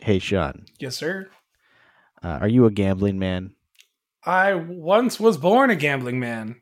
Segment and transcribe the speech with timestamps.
[0.00, 1.28] Hey, Sean, Yes, sir.
[2.22, 3.54] uh, are you a gambling man?
[4.24, 6.60] I once was born a gambling man.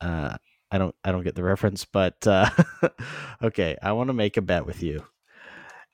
[0.00, 0.36] Uh,
[0.70, 2.48] I don't, I don't get the reference, but uh,
[3.42, 5.04] okay, I want to make a bet with you,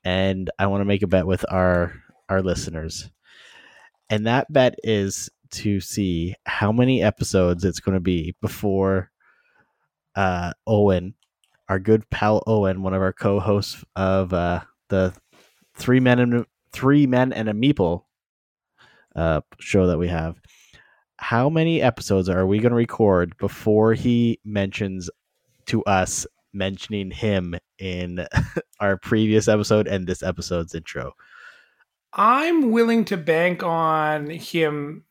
[0.04, 1.94] and I want to make a bet with our
[2.28, 3.10] our listeners,
[4.10, 9.10] and that bet is to see how many episodes it's going to be before
[10.16, 11.14] uh, Owen,
[11.68, 15.14] our good pal Owen, one of our co-hosts of uh, the
[15.74, 18.04] three men and three men and a meeple
[19.14, 20.40] uh, show that we have.
[21.16, 25.08] How many episodes are we going to record before he mentions
[25.66, 28.26] to us mentioning him in
[28.80, 31.12] our previous episode and this episode's intro?
[32.12, 35.04] I'm willing to bank on him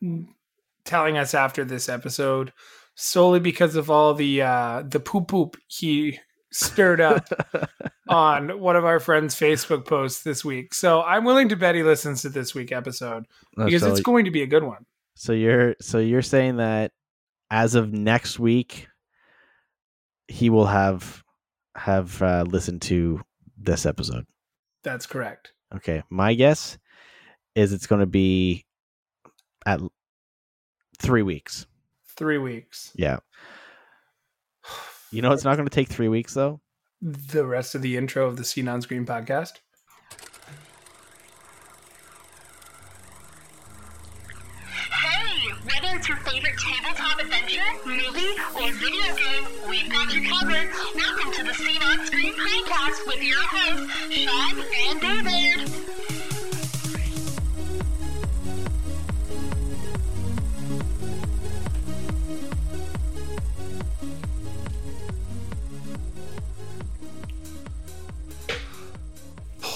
[0.85, 2.53] telling us after this episode
[2.95, 6.19] solely because of all the uh the poop poop he
[6.53, 7.27] stirred up
[8.07, 10.73] on one of our friends' Facebook posts this week.
[10.73, 13.25] So I'm willing to bet he listens to this week episode
[13.57, 14.85] because so, it's going to be a good one.
[15.15, 16.91] so you're so you're saying that
[17.51, 18.87] as of next week,
[20.27, 21.23] he will have
[21.75, 23.21] have uh, listened to
[23.57, 24.25] this episode.
[24.83, 25.53] That's correct.
[25.75, 26.77] Okay, my guess
[27.55, 28.65] is it's going to be
[29.65, 29.79] at
[30.99, 31.65] three weeks.
[32.15, 32.91] Three weeks.
[32.95, 33.19] Yeah.
[35.13, 36.59] You know, it's not going to take three weeks though.
[36.99, 39.59] The rest of the intro of the Scene on Screen podcast.
[44.91, 50.71] Hey, whether it's your favorite tabletop adventure, movie, or video game, we've got you covered.
[50.95, 55.92] Welcome to the Scene on Screen podcast with your hosts, Sean and David.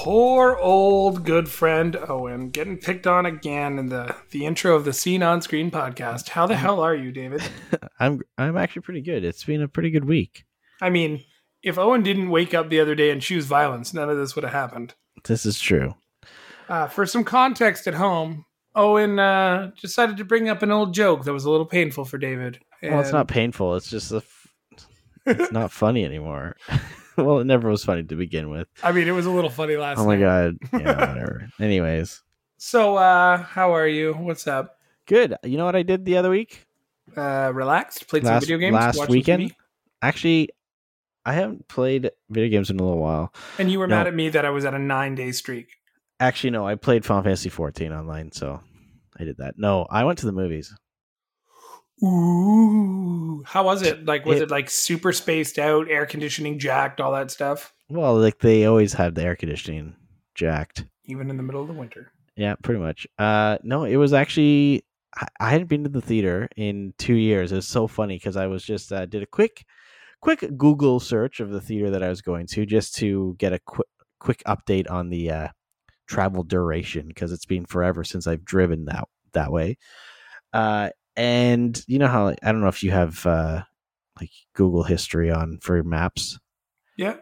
[0.08, 4.94] Poor old good friend Owen getting picked on again in the the intro of the
[4.94, 6.30] Scene on Screen podcast.
[6.30, 7.44] How the hell are you, David?
[7.99, 9.26] I'm I'm actually pretty good.
[9.26, 10.45] It's been a pretty good week.
[10.81, 11.26] I mean,
[11.61, 14.45] if Owen didn't wake up the other day and choose violence, none of this would
[14.45, 14.93] have happened.
[15.26, 15.95] This is true.
[16.70, 18.45] Uh, for some context at home,
[18.76, 22.17] Owen uh, decided to bring up an old joke that was a little painful for
[22.17, 22.60] David.
[22.81, 23.76] Well, it's not painful.
[23.76, 24.48] It's just a f-
[25.26, 26.55] it's not funny anymore.
[27.26, 28.67] well, it never was funny to begin with.
[28.83, 30.04] I mean, it was a little funny last night.
[30.04, 30.54] Oh my night.
[30.72, 30.82] god.
[30.82, 31.50] Yeah, whatever.
[31.60, 32.22] Anyways,
[32.58, 34.14] So, uh, how are you?
[34.14, 34.76] What's up?
[35.05, 35.36] good.
[35.44, 36.66] You know what I did the other week?
[37.16, 38.08] Uh, relaxed?
[38.10, 38.73] Played some video games?
[38.73, 39.54] last weekend?
[40.02, 40.50] Actually,
[41.26, 43.34] I haven't played video games in a little while.
[43.58, 43.95] And you were No.
[43.98, 45.70] mad at me that I was at a nine day streak.
[46.20, 48.60] Actually, no, I played Final Fantasy 14 online, so
[49.20, 49.55] I did that.
[49.58, 50.73] No, I went to the movies.
[52.03, 53.43] Ooh.
[53.45, 54.05] How was it?
[54.05, 57.73] Like, was It- it, like super spaced out, air conditioning jacked, all that stuff?
[57.89, 59.95] Well, like they always had the air conditioning
[60.36, 60.86] jacked.
[61.05, 62.11] Even in the middle of the winter.
[62.36, 63.07] Yeah, pretty much.
[63.17, 64.83] Uh, no, it was actually
[65.15, 67.52] I, I hadn't been to the theater in two years.
[67.52, 69.65] It was so funny because I was just uh, did a quick,
[70.21, 73.59] quick Google search of the theater that I was going to just to get a
[73.59, 73.87] quick,
[74.19, 75.47] quick update on the uh,
[76.07, 79.77] travel duration because it's been forever since I've driven that that way.
[80.53, 83.64] Uh, and you know how I don't know if you have uh,
[84.20, 86.39] like Google history on for maps.
[86.95, 87.17] Yeah.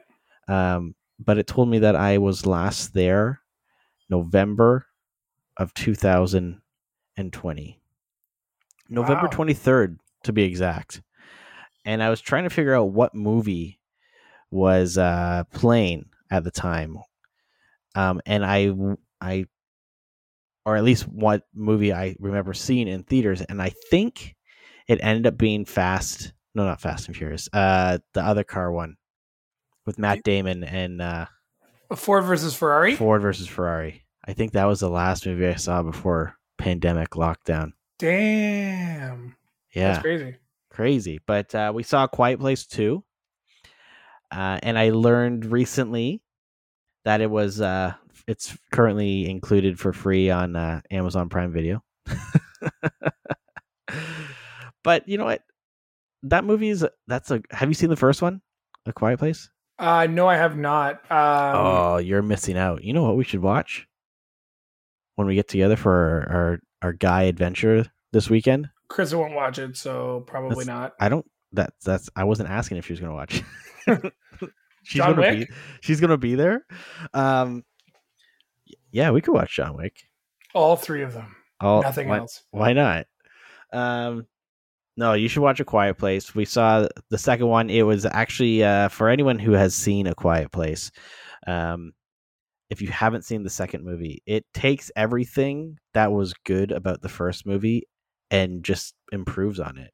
[0.47, 3.41] Um, but it told me that I was last there
[4.09, 4.85] November
[5.57, 7.81] of 2020.
[8.89, 9.29] November Wow.
[9.31, 11.01] 23rd to be exact.
[11.85, 13.79] And I was trying to figure out what movie
[14.51, 16.97] was uh playing at the time.
[17.95, 18.73] Um and I
[19.21, 19.45] I
[20.65, 24.35] or at least what movie I remember seeing in theaters and I think
[24.87, 27.47] it ended up being Fast no not Fast and Furious.
[27.53, 28.95] Uh the other car one
[29.85, 31.25] with Matt Damon and uh
[31.95, 32.95] Ford versus Ferrari?
[32.95, 34.03] Ford versus Ferrari.
[34.27, 37.73] I think that was the last movie I saw before pandemic lockdown.
[37.99, 39.35] Damn.
[39.73, 40.35] Yeah, That's crazy.
[40.71, 41.19] crazy.
[41.27, 43.03] But uh, we saw Quiet Place too,
[44.31, 46.21] uh, and I learned recently
[47.03, 47.93] that it was uh,
[48.27, 51.83] it's currently included for free on uh, Amazon Prime Video.
[54.83, 55.41] but you know what?
[56.23, 57.41] That movie is that's a.
[57.51, 58.41] Have you seen the first one,
[58.85, 59.49] A Quiet Place?
[59.77, 60.95] Uh, no, I have not.
[61.11, 62.83] Um, oh, you're missing out.
[62.83, 63.87] You know what we should watch
[65.15, 68.69] when we get together for our our, our guy adventure this weekend?
[68.87, 70.93] Chris won't watch it, so probably That's- not.
[70.99, 71.25] I don't.
[71.51, 72.09] That that's.
[72.15, 73.43] I wasn't asking if she was gonna watch.
[74.83, 75.49] she's John gonna Wick?
[75.49, 75.55] be.
[75.81, 76.65] She's gonna be there.
[77.13, 77.63] Um.
[78.95, 80.03] Yeah, we could watch John Wick.
[80.53, 81.35] All three of them.
[81.59, 82.43] All, Nothing why, else.
[82.51, 83.07] Why not?
[83.73, 84.25] Um.
[84.95, 86.33] No, you should watch A Quiet Place.
[86.33, 87.69] We saw the second one.
[87.69, 90.91] It was actually uh, for anyone who has seen A Quiet Place.
[91.45, 91.91] Um,
[92.69, 97.09] if you haven't seen the second movie, it takes everything that was good about the
[97.09, 97.89] first movie
[98.31, 99.91] and just improves on it.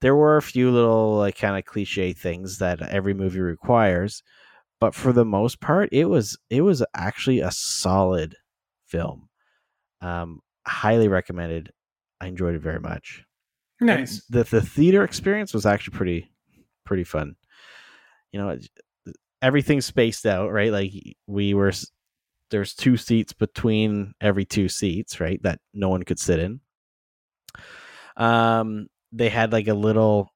[0.00, 4.24] There were a few little like kind of cliche things that every movie requires,
[4.80, 8.36] but for the most part, it was it was actually a solid
[8.86, 9.28] film.
[10.00, 11.72] Um, highly recommended.
[12.20, 13.24] I enjoyed it very much.
[13.80, 14.24] And Nice.
[14.28, 16.30] The the theater experience was actually pretty
[16.84, 17.36] pretty fun.
[18.32, 18.58] You know,
[19.42, 20.72] everything's spaced out, right?
[20.72, 20.92] Like
[21.26, 21.72] we were
[22.50, 25.42] there's two seats between every two seats, right?
[25.42, 26.60] That no one could sit in.
[28.16, 30.30] Um they had like a little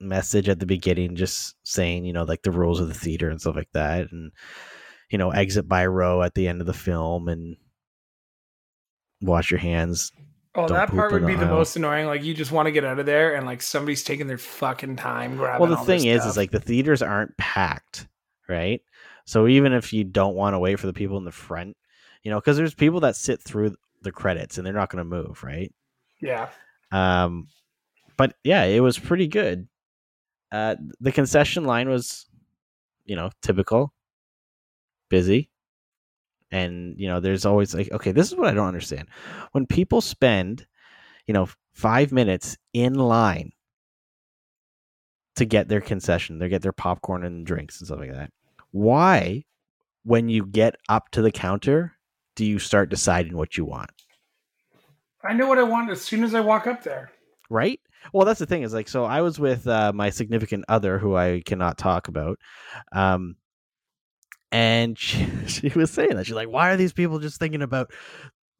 [0.00, 3.40] message at the beginning just saying, you know, like the rules of the theater and
[3.40, 4.32] stuff like that and
[5.10, 7.56] you know, exit by row at the end of the film and
[9.20, 10.12] wash your hands
[10.54, 11.54] Oh, Don't that part would be the aisle.
[11.56, 12.06] most annoying.
[12.06, 14.96] Like you just want to get out of there, and like somebody's taking their fucking
[14.96, 15.60] time grabbing.
[15.68, 16.30] well the thing is stuff.
[16.30, 18.08] is like the theaters aren't packed
[18.48, 18.80] right
[19.26, 21.76] so even if you don't want to wait for the people in the front
[22.24, 25.04] you know because there's people that sit through the credits and they're not going to
[25.04, 25.72] move right
[26.20, 26.48] yeah,
[26.90, 27.46] um
[28.16, 29.68] but yeah it was pretty good
[30.52, 32.26] uh the concession line was
[33.04, 33.92] you know typical.
[35.08, 35.50] Busy.
[36.50, 39.08] And you know there's always like okay this is what i don't understand.
[39.52, 40.66] When people spend
[41.26, 43.52] you know five minutes in line
[45.36, 48.32] to get their concession they get their popcorn and drinks and stuff like that
[48.72, 49.44] why
[50.02, 51.98] when you get up to the counter
[52.34, 53.90] do you start deciding what you want?
[55.24, 57.10] I know what I want as soon as I walk up there.
[57.50, 57.80] right
[58.12, 61.16] well that's the thing is like so i was with uh, my significant other who
[61.16, 62.38] i cannot talk about
[62.92, 63.36] um
[64.50, 67.90] and she, she was saying that she's like why are these people just thinking about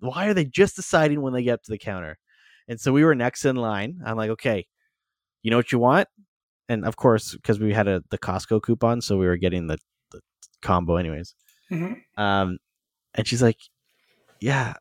[0.00, 2.18] why are they just deciding when they get up to the counter?
[2.68, 4.00] And so we were next in line.
[4.04, 4.66] I'm like okay
[5.42, 6.08] you know what you want?
[6.68, 9.78] And of course because we had a the costco coupon so we were getting the,
[10.12, 10.20] the
[10.62, 11.34] combo anyways.
[11.68, 12.58] Hmm um,
[13.14, 13.58] and she's like,
[14.40, 14.74] "Yeah."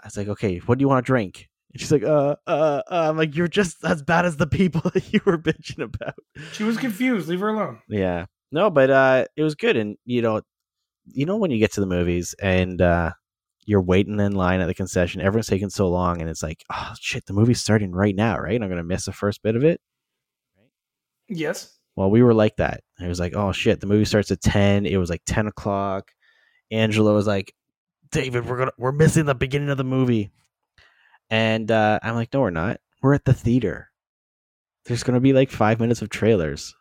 [0.00, 2.82] I was like, "Okay, what do you want to drink?" And she's like, "Uh, uh."
[2.90, 6.14] uh," I'm like, "You're just as bad as the people that you were bitching about."
[6.52, 7.28] She was confused.
[7.28, 7.80] Leave her alone.
[7.88, 10.42] Yeah, no, but uh, it was good, and you know,
[11.06, 13.12] you know when you get to the movies and uh,
[13.64, 16.92] you're waiting in line at the concession, everyone's taking so long, and it's like, oh
[17.00, 18.60] shit, the movie's starting right now, right?
[18.60, 19.80] I'm gonna miss the first bit of it.
[21.28, 21.78] Yes.
[21.96, 22.82] Well, we were like that.
[23.00, 24.86] It was like, oh shit, the movie starts at ten.
[24.86, 26.10] It was like ten o'clock.
[26.70, 27.54] Angela was like,
[28.10, 30.32] David, we're gonna we're missing the beginning of the movie.
[31.32, 32.78] And uh, I'm like, no, we're not.
[33.00, 33.88] We're at the theater.
[34.84, 36.74] There's gonna be like five minutes of trailers.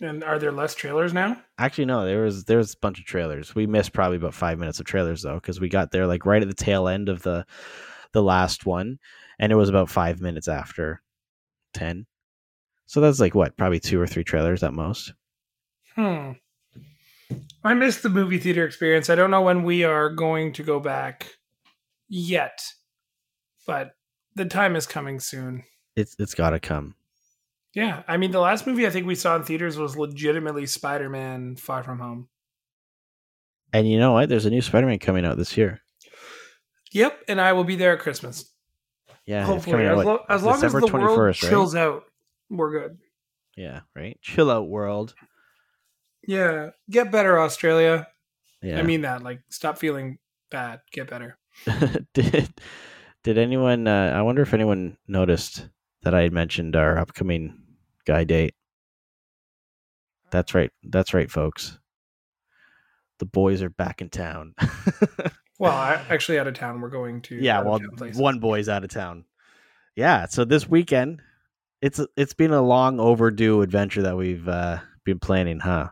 [0.00, 1.36] And are there less trailers now?
[1.58, 3.54] Actually, no, there was there was a bunch of trailers.
[3.54, 6.40] We missed probably about five minutes of trailers though, because we got there like right
[6.40, 7.44] at the tail end of the
[8.12, 8.98] the last one,
[9.38, 11.02] and it was about five minutes after
[11.74, 12.06] ten.
[12.86, 15.12] So that's like what, probably two or three trailers at most.
[15.94, 16.32] Hmm.
[17.62, 19.10] I missed the movie theater experience.
[19.10, 21.34] I don't know when we are going to go back
[22.08, 22.60] yet,
[23.66, 23.92] but
[24.34, 25.64] the time is coming soon.
[25.96, 26.94] It's it's gotta come.
[27.74, 31.10] Yeah, I mean, the last movie I think we saw in theaters was legitimately Spider
[31.10, 32.28] Man Far From Home.
[33.74, 34.28] And you know what?
[34.28, 35.80] There's a new Spider-Man coming out this year.
[36.92, 38.48] Yep, and I will be there at Christmas.
[39.26, 41.50] Yeah, Hopefully, out, as, lo- as long as the world 21st, right?
[41.50, 42.04] chills out,
[42.48, 42.98] we're good.
[43.56, 44.16] Yeah, right.
[44.22, 45.14] Chill out, world.
[46.24, 48.06] Yeah, get better, Australia.
[48.62, 48.78] Yeah.
[48.78, 49.24] I mean that.
[49.24, 50.18] Like, stop feeling
[50.52, 50.80] bad.
[50.92, 51.36] Get better.
[52.14, 52.52] did
[53.22, 53.86] did anyone?
[53.86, 55.68] Uh, I wonder if anyone noticed
[56.02, 57.62] that I had mentioned our upcoming
[58.06, 58.54] guy date.
[60.30, 60.70] That's right.
[60.82, 61.78] That's right, folks.
[63.18, 64.54] The boys are back in town.
[65.58, 67.36] Well, I, actually, out of town, we're going to.
[67.36, 67.80] yeah, well,
[68.14, 69.24] one boy's out of town.
[69.94, 71.22] Yeah, so this weekend,
[71.80, 75.90] it's it's been a long overdue adventure that we've uh, been planning, huh?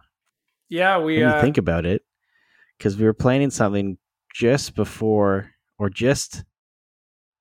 [0.69, 1.23] Yeah, we.
[1.23, 2.03] Uh, think about it,
[2.77, 3.99] because we were planning something
[4.35, 5.52] just before,
[5.83, 6.45] or just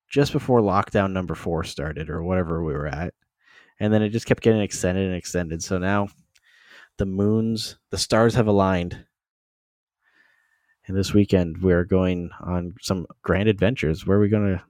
[0.10, 3.14] just before lockdown number four started, or whatever we were at,
[3.80, 5.62] and then it just kept getting extended and extended.
[5.64, 6.08] So now,
[6.98, 9.06] the moons, the stars have aligned,
[10.88, 14.08] and this weekend we're going on some grand adventures.
[14.08, 14.64] Where are we gonna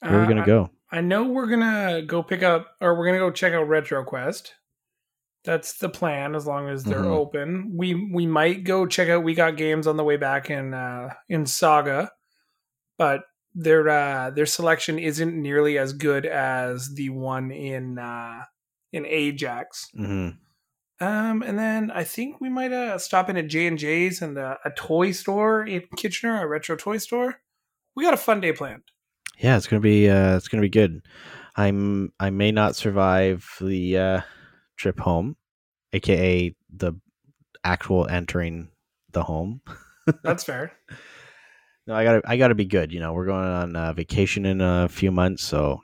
[0.00, 0.70] Where are we uh, gonna go?
[0.92, 4.50] I know we're gonna go pick up, or we're gonna go check out RetroQuest.
[5.44, 7.16] That's the plan, as long as they're Mhm.
[7.16, 7.72] open.
[7.76, 9.24] We we might go check out.
[9.24, 12.12] We got games on the way back in uh, in Saga,
[12.98, 13.22] but
[13.54, 18.44] their uh, their selection isn't nearly as good as the one in uh,
[18.92, 19.88] in Ajax.
[19.94, 20.30] hmm
[21.00, 24.38] Um, and then I think we might uh, stop in at J and J's and
[24.38, 27.40] uh, a toy store in Kitchener, a retro toy store.
[27.94, 28.84] We got a fun day planned.
[29.38, 31.02] Yeah, it's gonna be uh, it's gonna be good.
[31.56, 34.20] I'm I may not survive the uh,
[34.76, 35.36] trip home,
[35.92, 36.94] aka the
[37.64, 38.70] actual entering
[39.10, 39.60] the home.
[40.22, 40.72] That's fair.
[41.86, 42.92] No, I gotta I gotta be good.
[42.92, 45.80] You know, we're going on uh, vacation in a few months, so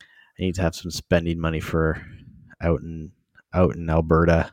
[0.00, 2.00] I need to have some spending money for
[2.60, 3.12] out in
[3.52, 4.52] out in Alberta.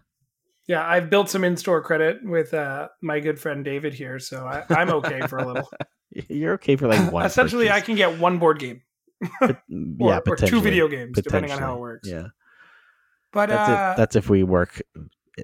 [0.68, 4.66] Yeah, I've built some in-store credit with uh, my good friend David here, so I,
[4.70, 5.70] I'm okay for a little.
[6.30, 7.26] You're okay for like one.
[7.26, 8.82] Essentially, I can get one board game
[9.42, 12.10] or, yeah, or two video games, depending on how it works.
[12.10, 12.28] Yeah,
[13.32, 13.98] But that's uh, it.
[13.98, 14.82] That's if we work.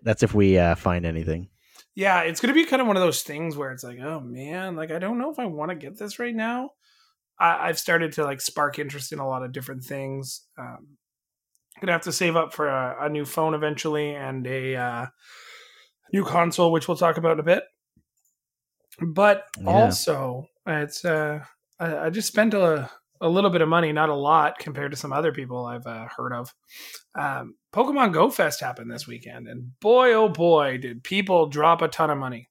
[0.02, 1.48] That's if we uh, find anything.
[1.96, 4.20] Yeah, it's going to be kind of one of those things where it's like, oh
[4.20, 6.72] man, like I don't know if I want to get this right now.
[7.40, 10.48] I, I've started to like spark interest in a lot of different things.
[10.58, 10.98] Um,
[11.82, 15.06] gonna have to save up for a, a new phone eventually and a uh,
[16.12, 17.64] new console, which we'll talk about in a bit.
[19.02, 19.68] But Yeah.
[19.68, 21.44] also, it's uh,
[21.80, 22.90] I, I just spent a
[23.24, 26.08] a little bit of money, not a lot compared to some other people I've uh,
[26.16, 26.54] heard of.
[27.16, 31.88] Um, Pokemon Go Fest happened this weekend, and boy, oh boy, did people drop a
[31.88, 32.50] ton of money.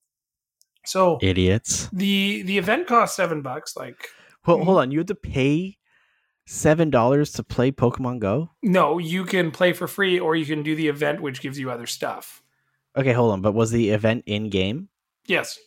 [0.84, 1.88] So Idiots.
[1.92, 3.76] the the event cost seven bucks.
[3.76, 4.08] Like
[4.44, 4.90] Hold, hold on.
[4.90, 5.76] You had to pay
[6.46, 8.50] seven dollars to play Pokemon Go.
[8.62, 11.70] no, you can play for free, or you can do the event, which gives you
[11.70, 12.42] other stuff.
[12.96, 13.42] Okay, hold on.
[13.42, 14.88] But was the event in game?
[15.26, 15.58] Yes,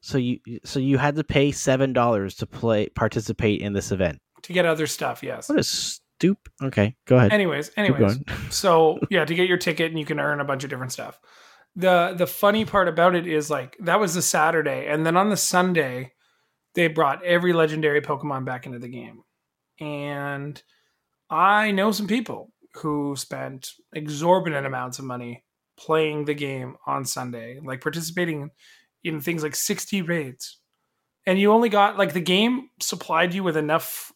[0.00, 4.20] So you so you had to pay seven dollars to play participate in this event.
[4.44, 5.22] To get other stuff.
[5.22, 5.48] Yes.
[5.48, 6.38] What a stoop.
[6.62, 7.32] Okay, go ahead.
[7.32, 8.18] Anyways, anyways,
[8.50, 11.18] so yeah, to get your ticket and you can earn a bunch of different stuff.
[11.76, 15.30] The the funny part about it is like that was the Saturday, and then on
[15.30, 16.12] the Sunday,
[16.74, 19.22] they brought every legendary Pokemon back into the game.
[19.80, 20.62] And
[21.30, 25.44] I know some people who spent exorbitant amounts of money
[25.76, 28.50] playing the game on Sunday, like participating
[29.02, 30.60] in things like 60 raids.
[31.26, 34.12] And you only got like the game supplied you with enough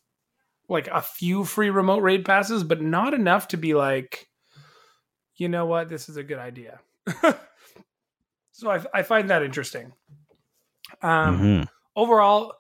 [0.68, 4.28] like a few free remote raid passes, but not enough to be like,
[5.36, 6.80] you know what, this is a good idea.
[8.52, 9.92] so I, I find that interesting.
[11.02, 11.68] Um, Mhm.
[11.96, 12.54] Overall,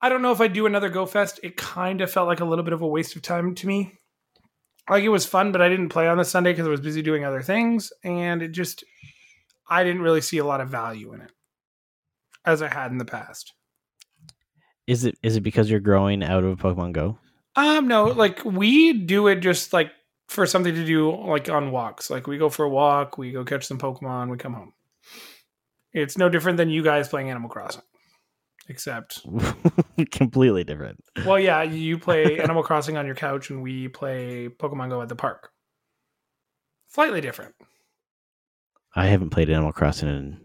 [0.00, 1.40] I don't know if I do another Go Fest.
[1.42, 3.98] It kind of felt like a little bit of a waste of time to me.
[4.88, 7.02] Like it was fun, but I didn't play on the Sunday because I was busy
[7.02, 8.84] doing other things, and it just
[9.68, 11.30] I didn't really see a lot of value in it
[12.44, 13.52] as I had in the past.
[14.86, 17.18] Is it is it because you're growing out of Pokemon Go?
[17.54, 19.90] Um, no, like we do it just like
[20.28, 22.08] for something to do like on walks.
[22.10, 24.72] Like we go for a walk, we go catch some Pokemon, we come home.
[25.92, 27.82] It's no different than you guys playing Animal Crossing.
[28.68, 29.20] Except,
[30.12, 31.00] Completely different.
[31.26, 35.08] well, yeah, you play Animal Crossing on your couch and we play Pokemon Go at
[35.08, 35.50] the park.
[36.88, 37.54] Slightly different.
[38.94, 40.40] I haven't played Animal Crossing in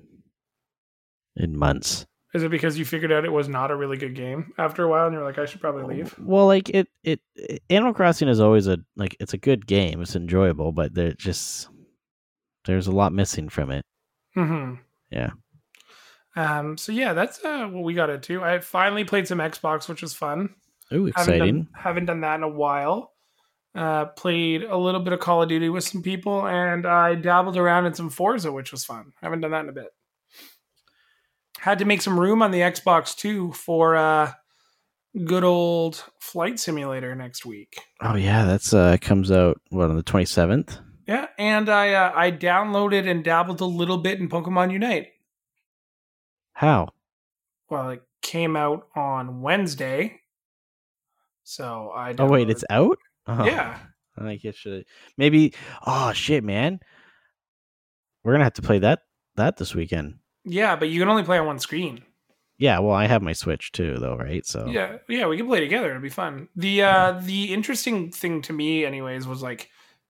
[1.35, 2.05] in months.
[2.33, 4.87] Is it because you figured out it was not a really good game after a
[4.89, 6.13] while and you're like, I should probably leave?
[6.19, 7.21] Well, like it, it,
[7.69, 10.01] Animal Crossing is always a like it's a good game.
[10.01, 11.69] It's enjoyable, but there just
[12.65, 13.85] there's a lot missing from it.
[14.35, 14.75] Mm-hmm.
[15.09, 15.31] Yeah.
[16.35, 18.43] Um, so yeah, that's uh, what we got into.
[18.43, 20.53] I finally played some Xbox, which was fun.
[20.93, 21.55] Ooh, Haven't exciting!
[21.55, 23.13] done, haven't done that in a while.
[23.73, 27.57] Uh, played a little bit of Call of Duty with some people, and I dabbled
[27.57, 29.13] around in some Forza, which was fun.
[29.21, 29.89] Haven't done that in a bit.
[31.67, 34.31] Had to make some room on the Xbox too for uh,
[35.25, 37.81] good old Flight Simulator next week.
[38.01, 40.79] Oh yeah, that's uh comes out what on the twenty seventh.
[41.05, 45.07] Yeah, and I uh, I downloaded and dabbled a little bit in Pokemon Unite.
[46.53, 46.87] How?
[47.69, 50.21] Well, it came out on Wednesday,
[51.43, 52.15] so I.
[52.17, 52.97] Oh wait, it's out.
[53.27, 53.77] Oh, yeah.
[54.17, 54.85] I think it should
[55.17, 55.53] maybe.
[55.85, 56.79] Oh shit, man!
[58.23, 59.01] We're gonna have to play that
[59.35, 60.19] that this weekend.
[60.47, 62.03] Yeah, but you can only play on one screen.
[62.57, 64.45] Yeah, well, I have my Switch too, though, right?
[64.45, 65.91] So Yeah, yeah, we can play together.
[65.91, 66.47] It'd be fun.
[66.55, 69.69] The uh the interesting thing to me, anyways, was like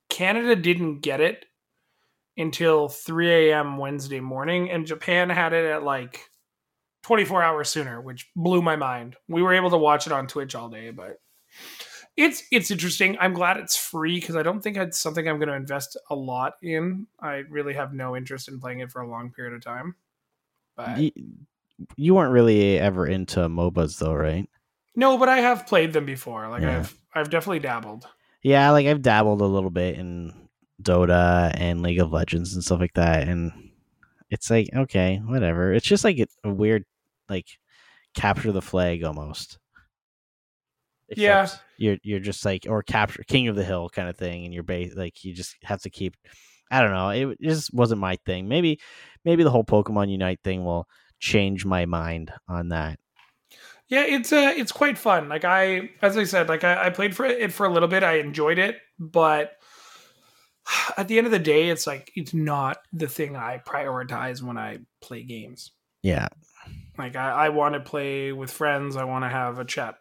[0.10, 1.46] Canada didn't get it
[2.38, 3.78] until 3 a.m.
[3.78, 6.22] Wednesday morning, and Japan had it at like
[7.04, 9.16] 24 hours sooner, which blew my mind.
[9.28, 11.20] We were able to watch it on Twitch all day, but
[12.16, 13.18] it's it's interesting.
[13.20, 16.16] I'm glad it's free because I don't think it's something I'm going to invest a
[16.16, 17.08] lot in.
[17.20, 19.96] I really have no interest in playing it for a long period of time.
[20.78, 21.12] But you,
[21.98, 24.48] you weren't really ever into MOBAs, though, right?
[24.96, 26.48] no, but I have played them before.
[26.48, 26.80] Like Yeah.
[26.80, 28.08] I've I've definitely dabbled.
[28.42, 30.34] Yeah, like I've dabbled a little bit in
[30.82, 33.52] Dota and League of Legends and stuff like that, and
[34.30, 35.74] it's like okay, whatever.
[35.74, 36.84] It's just like a weird,
[37.30, 37.48] like
[38.16, 39.60] capture the flag almost.
[41.16, 41.48] Yeah.
[41.78, 44.64] You're you're just like or capture King of the Hill kind of thing, and you're
[44.64, 46.16] base like you just have to keep.
[46.70, 47.10] I don't know.
[47.10, 48.48] It just wasn't my thing.
[48.50, 48.80] Maybe
[49.28, 50.88] maybe the whole Pokemon Unite thing will
[51.20, 52.98] change my mind on that.
[53.90, 55.28] Yeah, it's uh it's quite fun.
[55.28, 58.04] Like I as I said, like I, I played for it for a little bit.
[58.04, 59.58] I enjoyed it, but
[60.98, 64.58] at the end of the day, it's like it's not the thing I prioritize when
[64.58, 65.72] I play games.
[66.02, 66.30] Yeah.
[66.98, 68.96] Like I, I want to play with friends.
[68.96, 69.96] I want to have a chat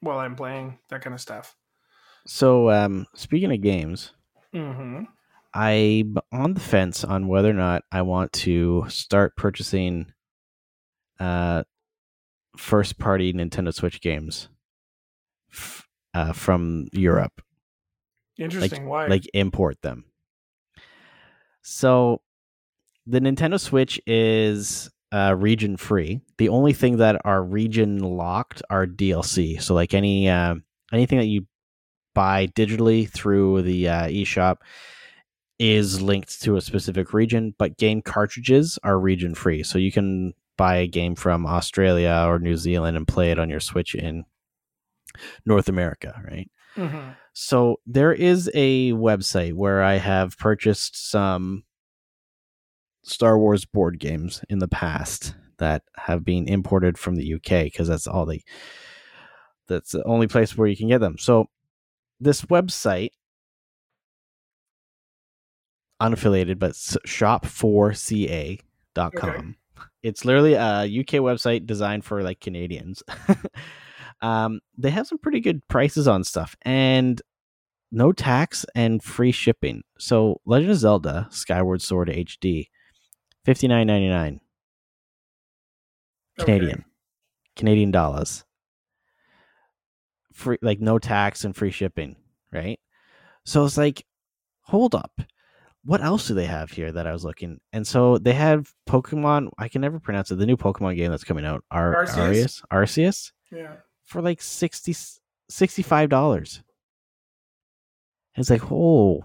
[0.00, 1.54] while I'm playing that kind of stuff.
[2.26, 4.12] So, um, speaking of games,
[4.54, 5.04] Mm-hmm.
[5.52, 10.12] I'm on the fence on whether or not I want to start purchasing
[11.18, 11.64] uh,
[12.56, 14.48] first party Nintendo Switch games
[15.52, 17.42] f- uh, from Europe,
[18.38, 18.86] Interesting.
[18.86, 19.06] Why?
[19.06, 20.04] like import them.
[21.62, 22.22] So,
[23.06, 26.20] the Nintendo Switch is uh, region free.
[26.38, 29.60] The only thing that are region locked are DLC.
[29.60, 30.54] So, like any uh,
[30.92, 31.46] anything that you
[32.14, 34.56] buy digitally through the uh, eShop
[35.60, 39.62] is linked to a specific region, but game cartridges are region free.
[39.62, 43.50] So you can buy a game from Australia or New Zealand and play it on
[43.50, 44.24] your Switch in
[45.44, 46.50] North America, right?
[46.76, 47.14] Mhm.
[47.34, 51.64] So there is a website where I have purchased some
[53.02, 57.88] Star Wars board games in the past that have been imported from the UK because
[57.88, 58.42] that's all the
[59.68, 61.16] that's the only place where you can get them.
[61.18, 61.48] So
[62.18, 63.10] this website
[66.00, 68.58] unaffiliated but shop4ca.com.
[69.06, 69.40] Okay.
[70.02, 73.02] It's literally a UK website designed for like Canadians.
[74.22, 77.20] um, they have some pretty good prices on stuff and
[77.92, 79.82] no tax and free shipping.
[79.98, 82.68] So Legend of Zelda Skyward Sword HD,
[83.44, 84.40] fifty nine ninety nine
[86.40, 86.58] Okay.
[86.58, 86.84] Canadian,
[87.56, 88.44] Canadian dollars.
[90.32, 92.16] Free like no tax and free shipping,
[92.52, 92.80] right?
[93.44, 94.06] So it's like,
[94.62, 95.20] hold up.
[95.84, 97.58] What else do they have here that I was looking?
[97.72, 99.48] And so they have Pokemon.
[99.58, 100.36] I can never pronounce it.
[100.36, 102.16] The new Pokemon game that's coming out, Ar- Arceus?
[102.16, 103.76] Arceus, Arceus, Yeah.
[104.04, 104.92] for like 60
[105.50, 106.62] $65.
[108.36, 109.24] It's like, oh,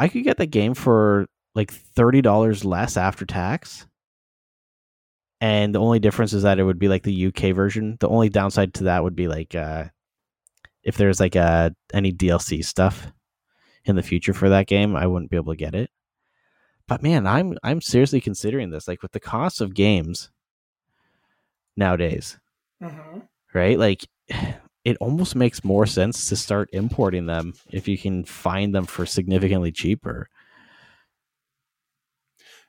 [0.00, 3.86] I could get the game for like $30 less after tax.
[5.40, 7.96] And the only difference is that it would be like the UK version.
[8.00, 9.84] The only downside to that would be like uh
[10.82, 13.12] if there's like uh any DLC stuff
[13.88, 15.90] in the future for that game, I wouldn't be able to get it.
[16.86, 20.30] But man, I'm I'm seriously considering this like with the cost of games
[21.76, 22.38] nowadays
[22.80, 23.20] hmm
[23.54, 23.78] right?
[23.78, 24.06] Like
[24.84, 29.04] it almost makes more sense to start importing them if you can find them for
[29.04, 30.28] significantly cheaper.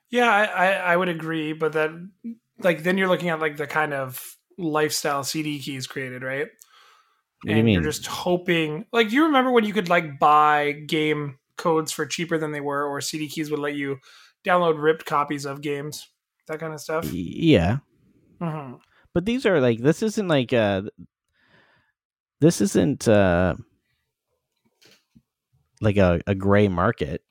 [0.09, 1.91] Yeah, I, I, I would agree, but that
[2.59, 4.21] like then you're looking at like the kind of
[4.57, 6.47] lifestyle CD keys created, right?
[7.43, 7.73] What you and mean?
[7.75, 12.05] you're just hoping like do you remember when you could like buy game codes for
[12.05, 13.97] cheaper than they were or cd keys would let you
[14.45, 16.07] download ripped copies of games
[16.47, 17.77] that kind of stuff yeah,
[18.41, 18.73] hmm
[19.13, 20.81] but these are like this isn't like uh
[22.41, 23.55] this isn't uh
[25.81, 27.21] like a, a gray market.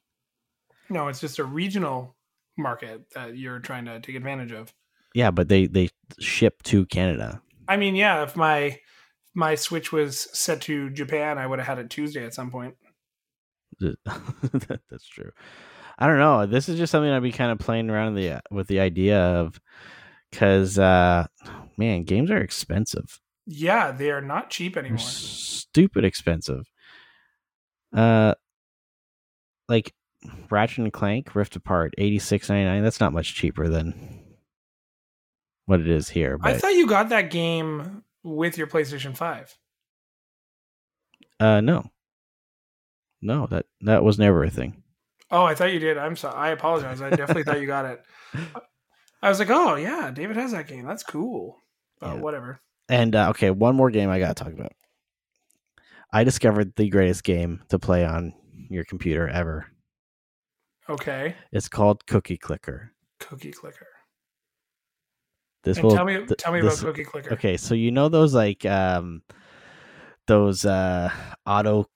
[0.90, 2.16] no it's just a regional
[2.56, 4.72] market that you're trying to take advantage of
[5.14, 7.40] Yeah, but they they ship to Canada.
[7.68, 8.78] i mean yeah if my
[9.38, 12.74] my switch was set to japan i would have had it tuesday at some point
[13.80, 15.30] That's true.
[16.00, 16.46] I don't know.
[16.46, 19.60] This is just something I'd be kind of playing around the with the idea of
[20.30, 21.26] because uh
[21.76, 23.20] man, games are expensive.
[23.46, 26.64] yeah they are not cheap They're anymore stupid expensive.
[27.94, 28.34] Uh,
[29.68, 29.94] like
[30.50, 32.82] Ratchet and Clank Rift Apart, eighty six ninety nine.
[32.82, 34.24] That's not much cheaper than
[35.66, 36.38] what it is here.
[36.42, 38.02] i thought you got that game
[38.36, 39.56] with your playstation 5
[41.40, 41.88] uh, no,
[43.22, 44.82] no that that was never a thing.
[45.30, 45.98] Oh, I thought you did.
[45.98, 46.34] I'm sorry.
[46.36, 47.00] I apologize.
[47.00, 48.02] I definitely thought you got it.
[49.22, 50.84] I was like, oh yeah, David has that game.
[50.84, 51.58] That's cool.
[52.00, 52.20] But Yeah.
[52.20, 52.60] whatever.
[52.88, 54.72] And uh, okay, one more game I gotta talk about.
[56.12, 58.32] I discovered the greatest game to play on
[58.70, 59.66] your computer ever.
[60.88, 61.36] Okay.
[61.52, 62.92] It's called Cookie Clicker.
[63.20, 63.86] Cookie Clicker.
[65.64, 67.32] This And will tell me tell me this- about Cookie Clicker.
[67.32, 69.22] Okay, so you know those like um
[70.26, 71.10] those uh
[71.46, 71.86] auto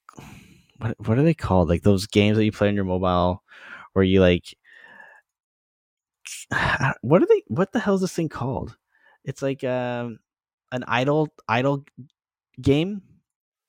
[0.79, 1.69] what what are they called?
[1.69, 3.43] Like those games that you play on your mobile
[3.93, 4.57] where you like
[7.03, 8.77] what are they what the hell is this thing called?
[9.25, 10.19] It's like um
[10.73, 11.85] an idle idle
[12.61, 13.03] game.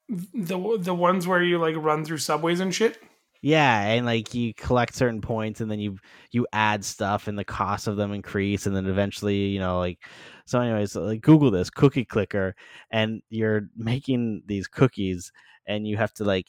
[0.10, 3.01] The the ones where you like run through subways and shit.
[3.45, 5.97] Yeah, and like you collect certain points and then you
[6.32, 9.99] you add stuff and the cost of them increase and then eventually, you know, like
[10.45, 12.56] so anyways, like Google this cookie clicker
[12.91, 15.32] and you're making these cookies
[15.67, 16.47] and you have to like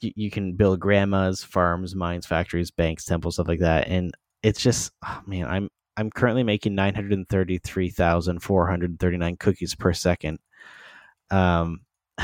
[0.00, 3.88] you, you can build grandmas, farms, mines, factories, banks, temples, stuff like that.
[3.88, 10.38] And it's just oh man, I'm I'm currently making 933,439 cookies per second.
[11.30, 11.80] Um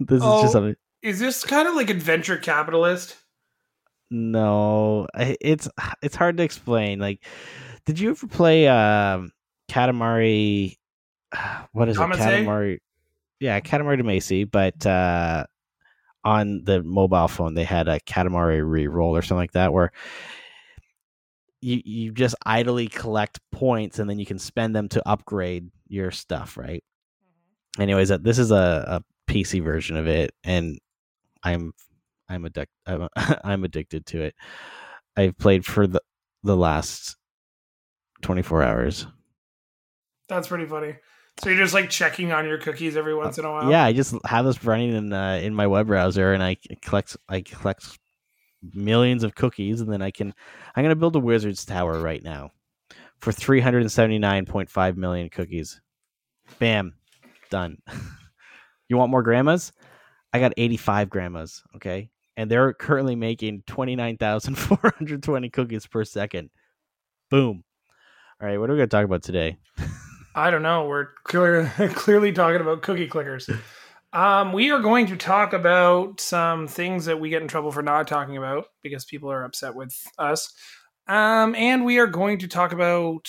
[0.00, 0.38] this is Oh.
[0.38, 3.14] just something Is this kind of like adventure capitalist?
[4.10, 5.68] No, it's
[6.02, 6.98] it's hard to explain.
[6.98, 7.24] Like
[7.84, 9.30] Did you ever play um
[9.70, 10.76] Katamari?
[11.72, 12.14] What is Damacy?
[12.14, 12.18] it?
[12.18, 12.78] Katamari.
[13.38, 15.44] Yeah, Katamari Damacy, but uh,
[16.24, 19.92] on the mobile phone they had a Katamari re-roll or something like that, where
[21.60, 26.10] you you just idly collect points and then you can spend them to upgrade your
[26.10, 26.82] stuff, right?
[27.78, 28.56] Anyways, uh, this is a,
[29.00, 30.80] a PC version of it, and
[31.46, 31.72] I'm
[32.28, 33.08] I'm addic- I'm,
[33.44, 34.34] I'm addicted to it.
[35.16, 36.02] I've played for the
[36.42, 37.16] the last
[38.22, 39.06] 24 hours.
[40.28, 40.96] That's pretty funny.
[41.42, 43.70] So you're just like checking on your cookies every once in a while.
[43.70, 47.16] Yeah, I just have this running in uh, in my web browser, and I collect
[47.28, 47.98] I collect
[48.74, 50.34] millions of cookies, and then I can
[50.74, 52.50] I'm gonna build a wizard's tower right now
[53.18, 55.80] for 379.5 million cookies.
[56.58, 56.94] Bam,
[57.50, 57.78] done.
[58.88, 59.72] you want more grandmas?
[60.36, 61.62] I got 85 grandmas.
[61.76, 66.50] Okay, and they're currently making 29,420 cookies per second.
[67.30, 67.64] Boom.
[68.40, 69.56] All right, what are we gonna talk about today?
[70.34, 70.84] I don't know.
[70.84, 73.48] We're clear, clearly talking about cookie clickers.
[74.12, 77.82] Um, we are going to talk about some things that we get in trouble for
[77.82, 80.52] not talking about because people are upset with us.
[81.08, 83.28] Um, and we are going to talk about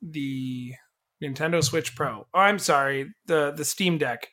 [0.00, 0.72] the
[1.22, 2.26] Nintendo Switch Pro.
[2.32, 4.28] Oh, I'm sorry, the the Steam Deck.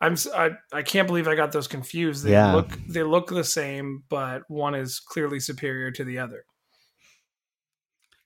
[0.00, 2.22] I'm I, I can't believe I got those confused.
[2.24, 2.54] They Yeah.
[2.54, 6.44] look they look the same, but one is clearly superior to the other.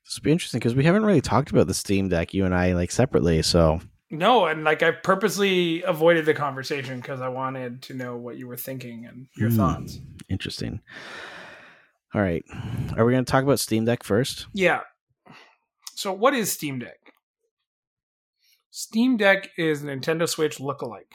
[0.05, 2.53] This will be interesting because we haven't really talked about the Steam Deck, you and
[2.53, 3.41] I, like separately.
[3.41, 3.79] So
[4.11, 8.47] No, and like I purposely avoided the conversation because I wanted to know what you
[8.47, 9.55] were thinking and your Hmm.
[9.57, 9.99] thoughts.
[10.29, 10.81] interesting.
[12.13, 12.43] All right,
[12.95, 14.45] are we going to talk about Steam Deck first?
[14.53, 14.81] Yeah.
[15.95, 16.99] So what is Steam Deck?
[18.69, 21.13] Steam Deck is Nintendo Switch lookalike.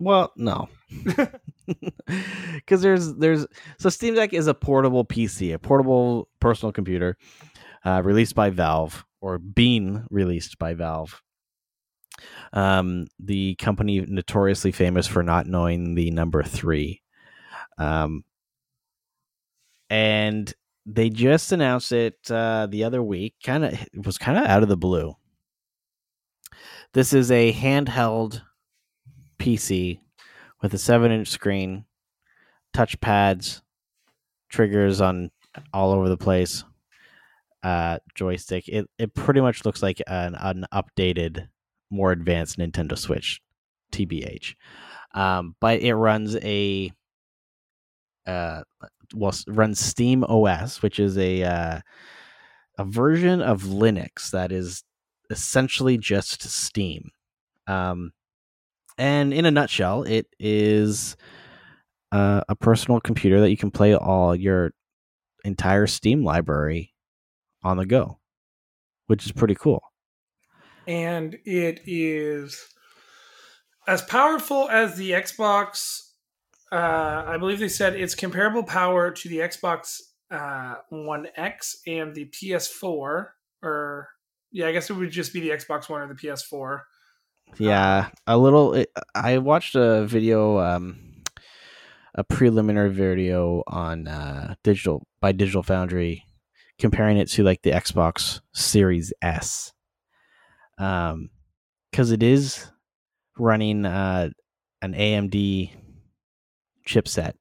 [0.00, 0.68] Well, no,
[2.56, 3.46] because there's there's
[3.78, 7.16] so Steam Deck is a portable PC, a portable personal computer,
[7.84, 11.22] uh, released by Valve or being released by Valve.
[12.52, 17.00] Um, the company notoriously famous for not knowing the number three,
[17.78, 18.24] um,
[19.88, 20.52] and
[20.84, 23.34] they just announced it uh, the other week.
[23.44, 25.14] Kind of, was kind of out of the blue.
[26.92, 28.42] This is a handheld
[29.42, 29.98] PC
[30.62, 31.84] with a seven inch screen,
[32.72, 33.60] touch pads,
[34.48, 35.32] triggers on
[35.74, 36.62] all over the place,
[37.64, 38.68] uh, joystick.
[38.68, 41.48] It it pretty much looks like an, an updated,
[41.90, 43.42] more advanced Nintendo Switch,
[43.90, 44.54] TBH.
[45.12, 46.92] Um, but it runs a
[48.24, 48.62] uh,
[49.12, 51.80] well runs Steam OS, which is a uh,
[52.78, 54.84] a version of Linux that is
[55.30, 57.10] essentially just Steam.
[57.66, 58.12] Um,
[58.98, 61.16] and in a nutshell, it is
[62.12, 64.72] uh, a personal computer that you can play all your
[65.44, 66.92] entire Steam library
[67.62, 68.18] on the go,
[69.06, 69.82] which is pretty cool.
[70.86, 72.60] And it is
[73.86, 76.00] as powerful as the Xbox.
[76.70, 79.98] Uh, I believe they said it's comparable power to the Xbox
[80.30, 83.26] uh, One X and the PS4.
[83.62, 84.08] Or,
[84.50, 86.80] yeah, I guess it would just be the Xbox One or the PS4.
[87.58, 88.74] Yeah, a little.
[88.74, 91.22] It, I watched a video, um,
[92.14, 96.24] a preliminary video on uh, digital by Digital Foundry,
[96.78, 99.72] comparing it to like the Xbox Series S,
[100.78, 101.30] um,
[101.90, 102.70] because it is
[103.38, 104.30] running uh,
[104.80, 105.72] an AMD
[106.86, 107.34] chipset.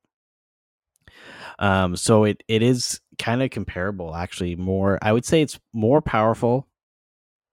[1.60, 4.56] Um, so it it is kind of comparable, actually.
[4.56, 6.68] More, I would say it's more powerful,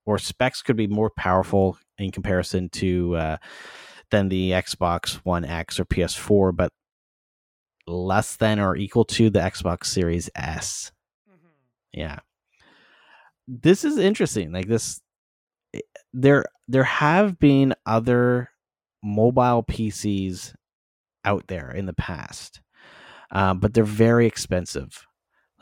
[0.06, 3.36] or specs could be more powerful in comparison to uh,
[4.10, 6.72] than the Xbox One X or PS4, but
[7.86, 10.92] less than or equal to the Xbox Series S.
[11.92, 12.18] Yeah.
[13.46, 14.52] This is interesting.
[14.52, 15.00] Like this
[15.74, 15.80] eh,
[16.12, 18.50] there there have been other
[19.02, 20.54] mobile PCs
[21.24, 22.60] out there in the past.
[23.30, 25.06] Um, but they're very expensive.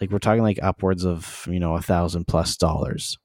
[0.01, 3.19] Like we're talking like upwards of, you know, a thousand plus dollars.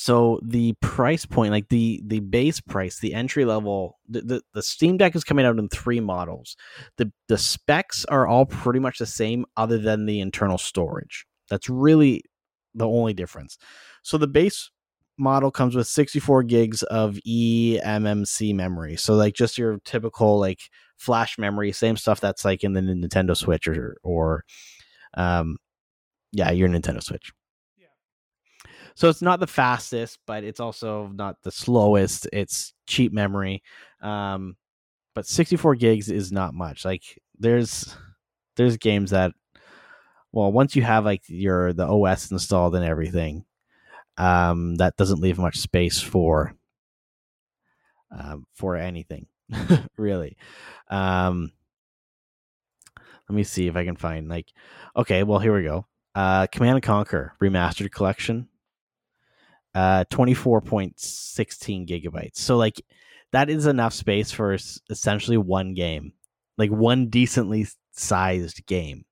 [0.00, 4.62] So the price point, like the the base price, the entry level, the, the, the
[4.62, 6.56] Steam Deck is coming out in three models.
[6.98, 11.26] The the specs are all pretty much the same, other than the internal storage.
[11.50, 12.22] That's really
[12.76, 13.58] the only difference.
[14.04, 14.70] So the base
[15.18, 18.94] model comes with 64 gigs of eMMC memory.
[18.94, 20.60] So like just your typical like
[20.96, 24.44] flash memory, same stuff that's like in the Nintendo Switch or or
[25.14, 25.56] um
[26.30, 27.32] yeah, your Nintendo Switch.
[28.98, 32.26] So it's not the fastest, but it's also not the slowest.
[32.32, 33.62] It's cheap memory.
[34.02, 34.56] Um,
[35.14, 36.84] but 64 gigs is not much.
[36.84, 37.04] Like
[37.38, 37.96] there's
[38.56, 39.34] there's games that
[40.32, 43.44] well, once you have like your the OS installed and everything,
[44.16, 46.56] um, that doesn't leave much space for
[48.10, 49.28] um, for anything
[49.96, 50.36] really.
[50.90, 51.52] Um,
[53.28, 54.52] let me see if I can find like
[54.96, 55.86] okay, well here we go.
[56.16, 58.48] Uh, Command and Conquer Remastered Collection,
[59.78, 62.36] uh, twenty four point sixteen gigabytes.
[62.38, 62.82] So like
[63.32, 64.56] that is enough space for
[64.90, 66.12] essentially one game,
[66.56, 69.04] like one decently sized game.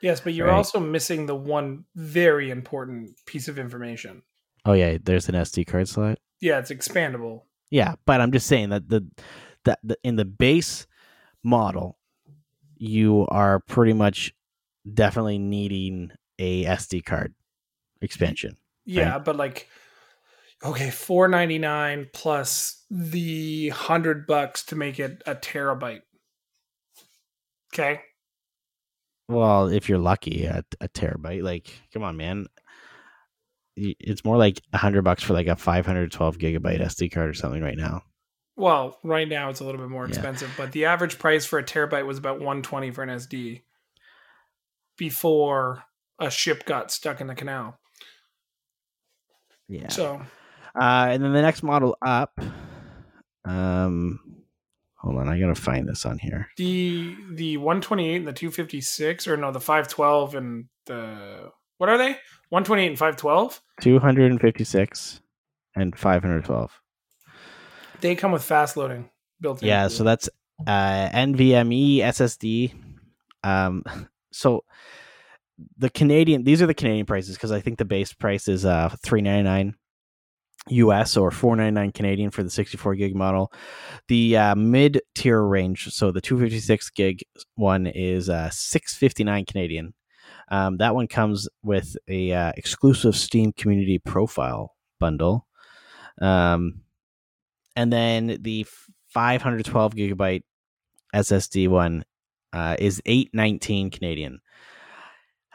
[0.00, 0.56] Yes, but you're Right.
[0.56, 4.22] also missing the one very important piece of information.
[4.64, 6.18] Oh yeah, there's an SD card slot.
[6.40, 7.42] Yeah, it's expandable.
[7.70, 9.06] Yeah, but I'm just saying that the
[9.64, 10.86] that the, in the base
[11.44, 11.98] model,
[12.76, 14.32] you are pretty much
[14.92, 17.34] definitely needing a SD card
[18.00, 18.56] expansion.
[18.84, 19.68] Yeah, but like
[20.64, 26.02] okay, four ninety nine plus the hundred bucks to make it a terabyte.
[27.74, 28.00] Okay.
[29.28, 31.42] Well, if you're lucky, a, a terabyte.
[31.42, 32.46] Like, come on, man.
[33.76, 37.62] It's more like a hundred bucks for like a 512 gigabyte SD card or something
[37.62, 38.02] right now.
[38.54, 40.10] Well, right now it's a little bit more Yeah.
[40.10, 43.62] expensive, but the average price for a terabyte was about 120 for an SD
[44.98, 45.84] before
[46.18, 47.78] a ship got stuck in the canal.
[49.68, 49.88] Yeah.
[49.88, 50.20] So,
[50.78, 52.38] Uh, and then the next model up.
[53.44, 54.20] Um,
[54.96, 56.48] hold on, I gotta find this on here.
[56.56, 62.16] the the 128 and the 256 or no, the 512 and the what are they?
[62.50, 63.60] 128 and 512?
[63.80, 65.20] 256
[65.74, 66.80] and 512.
[68.00, 69.68] They come with fast loading built in.
[69.68, 70.28] Yeah, so that's
[70.66, 72.72] uh, NVMe SSD.
[73.42, 73.82] Um,
[74.32, 74.64] so
[75.76, 78.94] the Canadian, these are the Canadian prices because I think the base price is uh
[79.02, 79.74] three ninety nine
[80.68, 83.52] US or four ninety nine Canadian for the sixty four gig model.
[84.08, 87.22] The uh, mid tier range, so the two fifty six gig
[87.56, 89.94] one is uh six fifty nine Canadian.
[90.50, 95.46] Um, that one comes with a uh, exclusive Steam Community Profile bundle.
[96.20, 96.82] Um,
[97.74, 98.66] and then the
[99.08, 100.42] 512 gigabyte
[101.14, 102.04] SSD one
[102.52, 104.40] uh, is 819 Canadian.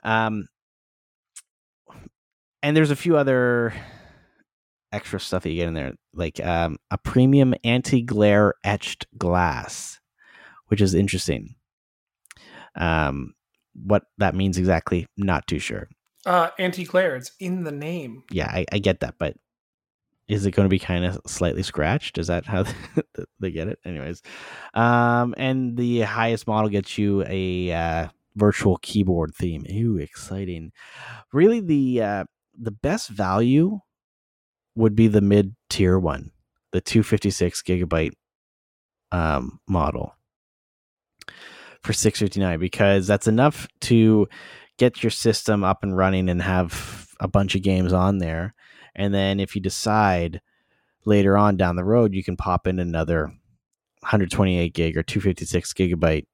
[0.04, 0.48] Um,
[2.64, 3.74] and there's a few other
[4.92, 10.00] extra stuff that you get in there, like um, a premium anti-glare etched glass,
[10.68, 11.56] which is interesting.
[12.76, 13.34] Um,
[13.74, 15.88] what that means exactly, not too sure.
[16.26, 18.24] uh anti-glare, it's in the name.
[18.32, 19.36] Yeah, I, I get that, but
[20.28, 22.18] is it going to be kind of slightly scratched?
[22.18, 22.66] Is that how
[23.40, 23.80] they get it?
[23.86, 24.22] Anyways,
[24.74, 29.66] um, and the highest model gets you a uh, virtual keyboard theme.
[29.68, 30.72] Ew, exciting!
[31.32, 32.24] Really, the uh,
[32.60, 33.80] the best value
[34.78, 36.32] would be the mid tier one,
[36.72, 38.14] the two fifty six gigabyte
[39.12, 40.16] um, model
[41.84, 44.28] for six fifty nine because that's enough to
[44.78, 48.54] get your system up and running and have a bunch of games on there.
[48.96, 50.42] And then if you decide
[51.06, 53.24] later on down the road, you can pop in another
[54.02, 56.26] 128 gig or 256 gigabyte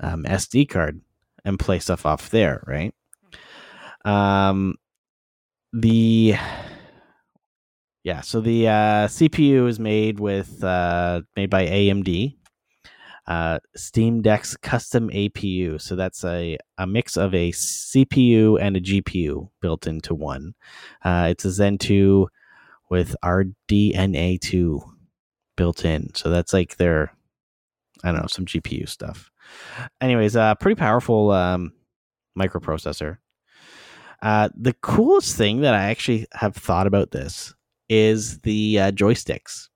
[0.00, 1.00] um, SD card
[1.44, 2.94] and play stuff off there, right?
[4.04, 4.76] Um,
[5.72, 6.36] the
[8.06, 12.36] yeah, so the uh, CPU is made with uh, made by AMD.
[13.26, 15.80] Uh, Steam Deck's custom APU.
[15.80, 20.54] So that's a, a mix of a CPU and a GPU built into one.
[21.04, 22.28] Uh, it's a Zen 2
[22.88, 24.80] with RDNA2
[25.56, 26.14] built in.
[26.14, 27.12] So that's like their,
[28.04, 29.32] I don't know, some GPU stuff.
[30.00, 31.72] Anyways, uh, pretty powerful um,
[32.38, 33.18] microprocessor.
[34.22, 37.55] Uh, the coolest thing that I actually have thought about this
[37.88, 39.68] is the uh, joysticks.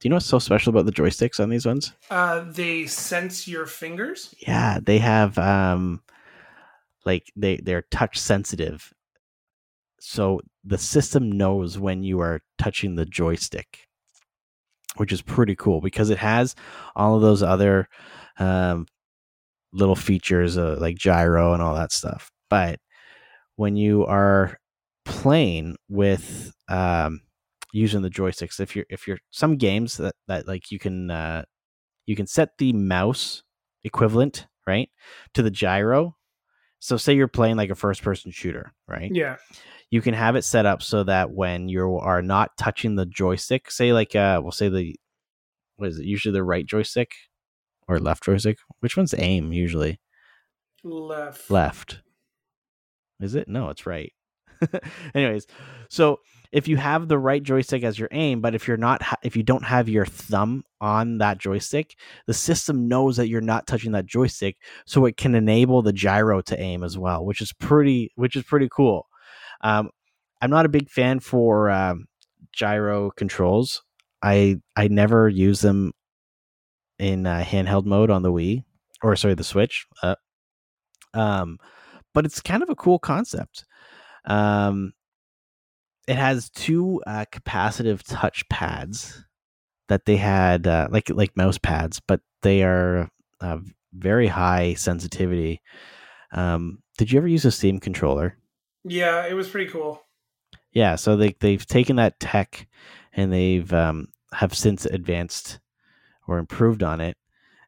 [0.00, 1.92] Do you know what's so special about the joysticks on these ones?
[2.08, 4.34] Uh they sense your fingers.
[4.38, 6.02] Yeah, they have um
[7.04, 8.92] like they they're touch sensitive.
[10.00, 13.88] So the system knows when you are touching the joystick,
[14.96, 16.54] which is pretty cool because it has
[16.94, 17.88] all of those other
[18.38, 18.86] um
[19.72, 22.30] little features uh, like gyro and all that stuff.
[22.48, 22.78] But
[23.56, 24.58] when you are
[25.08, 27.20] playing with um
[27.72, 31.42] using the joysticks if you're if you're some games that that like you can uh
[32.06, 33.42] you can set the mouse
[33.84, 34.90] equivalent right
[35.34, 36.14] to the gyro
[36.78, 39.36] so say you're playing like a first person shooter right Yeah.
[39.90, 43.70] you can have it set up so that when you are not touching the joystick
[43.70, 44.94] say like uh we'll say the
[45.76, 47.12] what is it usually the right joystick
[47.86, 49.98] or left joystick which one's aim usually
[50.84, 51.50] Left.
[51.50, 52.00] left.
[53.20, 53.48] Is it?
[53.48, 54.12] No, it's right.
[55.14, 55.46] Anyways,
[55.88, 59.18] so if you have the right joystick as your aim, but if you're not, ha-
[59.22, 63.66] if you don't have your thumb on that joystick, the system knows that you're not
[63.66, 67.52] touching that joystick, so it can enable the gyro to aim as well, which is
[67.52, 69.06] pretty, which is pretty cool.
[69.60, 69.90] Um,
[70.40, 72.06] I'm not a big fan for um,
[72.52, 73.82] gyro controls.
[74.22, 75.92] I I never use them
[76.98, 78.64] in uh, handheld mode on the Wii
[79.02, 79.86] or sorry the Switch.
[80.02, 80.16] Uh,
[81.14, 81.58] um,
[82.14, 83.64] but it's kind of a cool concept.
[84.28, 84.92] Um,
[86.06, 89.24] it has two uh, capacitive touch pads
[89.88, 93.10] that they had uh, like like mouse pads, but they are
[93.40, 93.58] uh,
[93.92, 95.60] very high sensitivity.
[96.32, 98.36] Um, did you ever use a Steam controller?
[98.84, 100.02] Yeah, it was pretty cool.
[100.72, 102.68] Yeah, so they they've taken that tech
[103.14, 105.58] and they've um, have since advanced
[106.26, 107.16] or improved on it,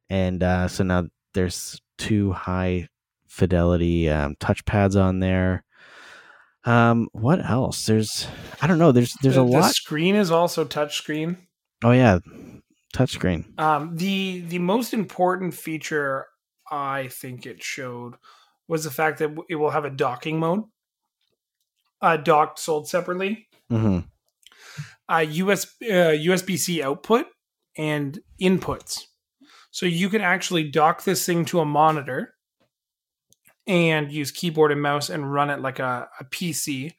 [0.09, 2.89] and uh, so now there's two high
[3.27, 5.65] fidelity um, touch pads on there.
[6.65, 7.87] Um, what else?
[7.87, 8.27] There's
[8.61, 8.93] I don't know.
[8.93, 9.75] There's there's the, a the lot.
[9.75, 11.37] screen is also touchscreen.
[11.83, 12.19] Oh yeah,
[12.95, 13.59] touchscreen.
[13.59, 16.27] Um, the the most important feature
[16.71, 18.15] I think it showed
[18.69, 20.65] was the fact that it will have a docking mode.
[22.03, 23.49] Uh, docked sold separately.
[23.71, 24.01] Mm-hmm.
[25.09, 27.27] Uh, US uh, USB C output
[27.77, 29.07] and inputs.
[29.71, 32.35] So you can actually dock this thing to a monitor
[33.67, 36.93] and use keyboard and mouse and run it like a, a PC.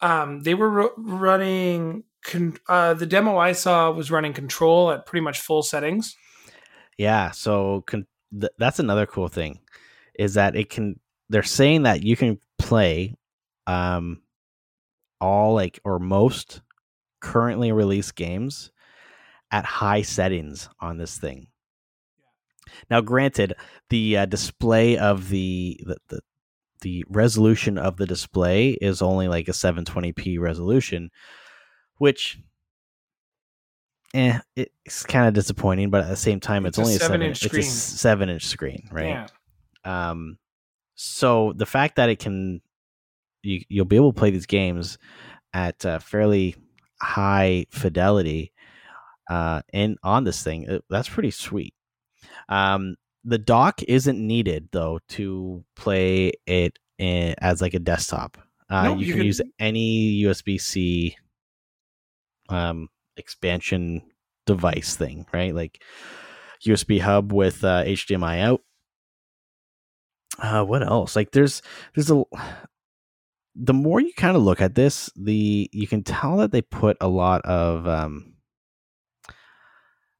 [0.00, 5.06] Um, they were ru- running con- uh, the demo I saw was running control at
[5.06, 6.16] pretty much full settings.
[6.98, 8.06] Yeah, so con-
[8.38, 9.60] th- that's another cool thing
[10.18, 11.00] is that it can.
[11.28, 13.16] They're saying that you can play,
[13.66, 14.22] um,
[15.20, 16.60] all like or most
[17.20, 18.70] currently released games
[19.50, 21.48] at high settings on this thing.
[22.90, 23.54] Now, granted,
[23.90, 26.20] the uh, display of the, the the
[26.82, 31.10] the resolution of the display is only like a 720p resolution,
[31.98, 32.38] which
[34.14, 37.12] eh, it's kind of disappointing, but at the same time, it's, It's only a seven
[37.12, 37.62] seven-inch It's a screen.
[37.64, 39.26] seven inch screen, right?
[39.84, 40.10] Yeah.
[40.10, 40.38] Um,
[40.94, 42.60] so the fact that it can,
[43.42, 44.98] you you'll be able to play these games
[45.52, 46.56] at uh, fairly
[47.00, 48.52] high fidelity,
[49.30, 51.74] uh, and on this thing, uh, that's pretty sweet.
[52.48, 58.38] Um, the dock isn't needed though to play it in, as like a desktop.
[58.70, 61.16] Uh, Nope, you, you can could- use any USB C
[62.48, 64.02] um, expansion
[64.46, 65.54] device thing, right?
[65.54, 65.82] Like
[66.64, 68.60] USB hub with uh, HDMI out.
[70.38, 71.16] Uh, what else?
[71.16, 71.62] Like there's
[71.94, 72.22] there's a
[73.54, 76.96] the more you kind of look at this, the you can tell that they put
[77.00, 78.34] a lot of um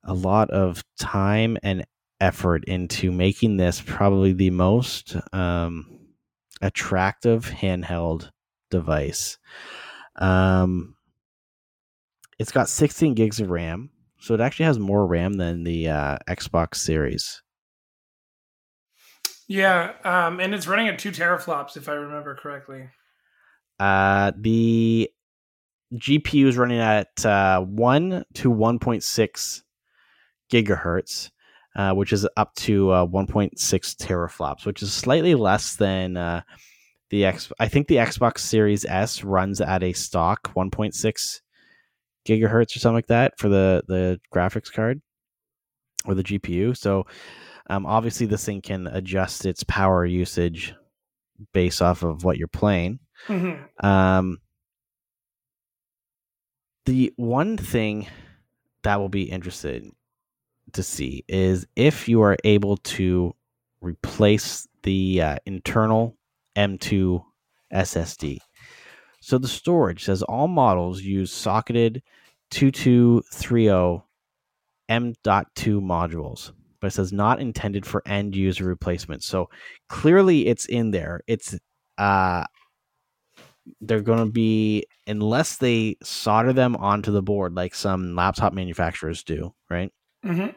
[0.05, 1.85] a lot of time and
[2.21, 5.99] effort into making this probably the most um
[6.63, 8.31] attractive handheld
[8.71, 9.39] device.
[10.17, 10.97] Um
[12.39, 16.19] it's got 16 gigs of RAM, so it actually has more RAM than the uh,
[16.29, 17.43] Xbox Series.
[19.49, 22.89] Yeah, um, and it's running at two teraflops if I remember correctly.
[23.79, 25.11] Uh, the
[25.95, 29.63] GPU is running at uh, 1 to 1.6
[30.53, 31.31] gigahertz,
[31.77, 36.41] uh, which is up to uh, 1.6 teraflops, which is slightly less than uh,
[37.11, 37.53] the X.
[37.61, 41.41] I think the Xbox Series S runs at a stock 1.6
[42.27, 45.01] gigahertz or something like that for the the graphics card
[46.07, 46.77] or the GPU.
[46.77, 47.07] So
[47.69, 50.75] um, obviously, this thing can adjust its power usage
[51.53, 53.01] based off of what you're playing.
[53.29, 53.87] Mm-hmm.
[53.87, 54.39] Um,
[56.87, 58.07] the one thing
[58.83, 59.85] that will be interested
[60.73, 63.35] to see is if you are able to
[63.81, 66.17] replace the uh, internal
[66.57, 67.23] M2
[67.73, 68.39] SSD.
[69.21, 72.03] So the storage says all models use socketed
[72.51, 74.03] 2230
[74.89, 79.23] M.2 modules, but it says not intended for end user replacement.
[79.25, 79.49] So
[79.89, 81.23] clearly it's in there.
[81.27, 81.59] It's
[81.99, 82.45] uh
[83.81, 89.25] they're going to be unless they solder them onto the board like some laptop manufacturers
[89.25, 89.91] do, right?
[90.27, 90.57] Mm-hmm.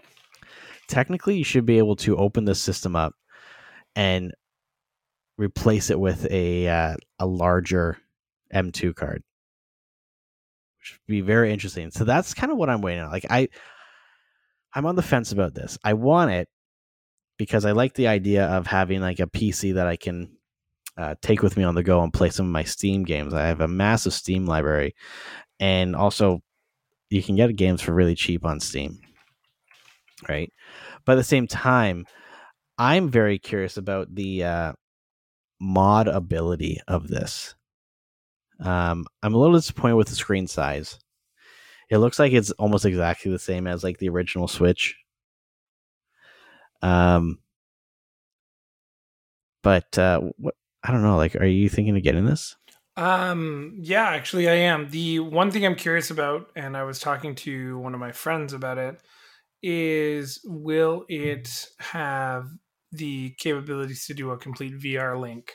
[0.88, 3.14] Technically, you should be able to open the system up
[3.96, 4.34] and
[5.38, 7.98] replace it with a uh, a larger
[8.54, 9.24] M2 card,
[10.80, 11.92] which would be very interesting.
[11.92, 13.12] So that's kind of what I'm waiting on.
[13.12, 13.50] Like I,
[14.74, 15.78] I'm on the fence about this.
[15.84, 16.50] I want it
[17.38, 20.38] because I like the idea of having like a PC that I can
[20.98, 23.34] uh, take with me on the go and play some of my Steam games.
[23.34, 24.96] I have a massive Steam library,
[25.60, 26.42] and also
[27.10, 29.00] you can get games for really cheap on Steam,
[30.28, 30.52] right?
[31.06, 32.06] But at the same time,
[32.78, 34.74] I'm very curious about the uh,
[35.60, 37.56] mod ability of this.
[38.60, 41.00] Um, I'm a little disappointed with the screen size.
[41.90, 44.96] It looks like it's almost exactly the same as like the original Switch.
[46.82, 47.40] Um,
[49.64, 51.18] but uh, what I don't know.
[51.18, 52.56] Like, are you thinking of getting this?
[52.96, 54.90] Um, yeah, actually, I am.
[54.90, 58.54] The one thing I'm curious about, and I was talking to one of my friends
[58.54, 59.00] about it,
[59.62, 62.48] is will it have
[62.92, 65.54] the capabilities to do a complete VR link?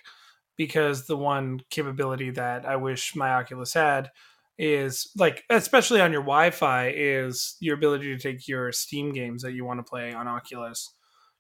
[0.57, 4.11] Because the one capability that I wish my Oculus had
[4.57, 9.43] is like, especially on your Wi Fi, is your ability to take your Steam games
[9.43, 10.95] that you want to play on Oculus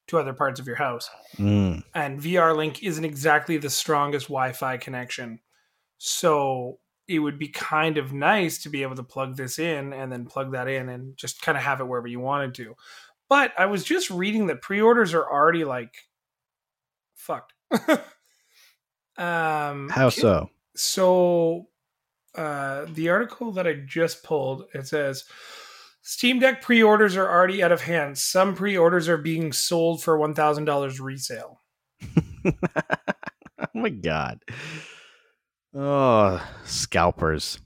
[0.08, 1.08] to other parts of your house.
[1.36, 5.38] Mm, And VR Link isn't exactly the strongest Wi Fi connection.
[5.98, 10.10] So it would be kind of nice to be able to plug this in and
[10.10, 12.74] then plug that in and just kind of have it wherever you wanted to.
[13.28, 15.94] But I was just reading that pre-orders are already like
[17.14, 17.52] fucked.
[19.16, 20.50] um how so?
[20.74, 21.68] so
[22.34, 25.24] uh the article that I just pulled it says
[26.02, 28.18] Steam Deck pre-orders are already out of hand.
[28.18, 31.62] Some pre-orders are being sold for $1000 resale.
[32.44, 32.52] oh
[33.72, 34.40] my god.
[35.74, 37.58] Oh, scalpers.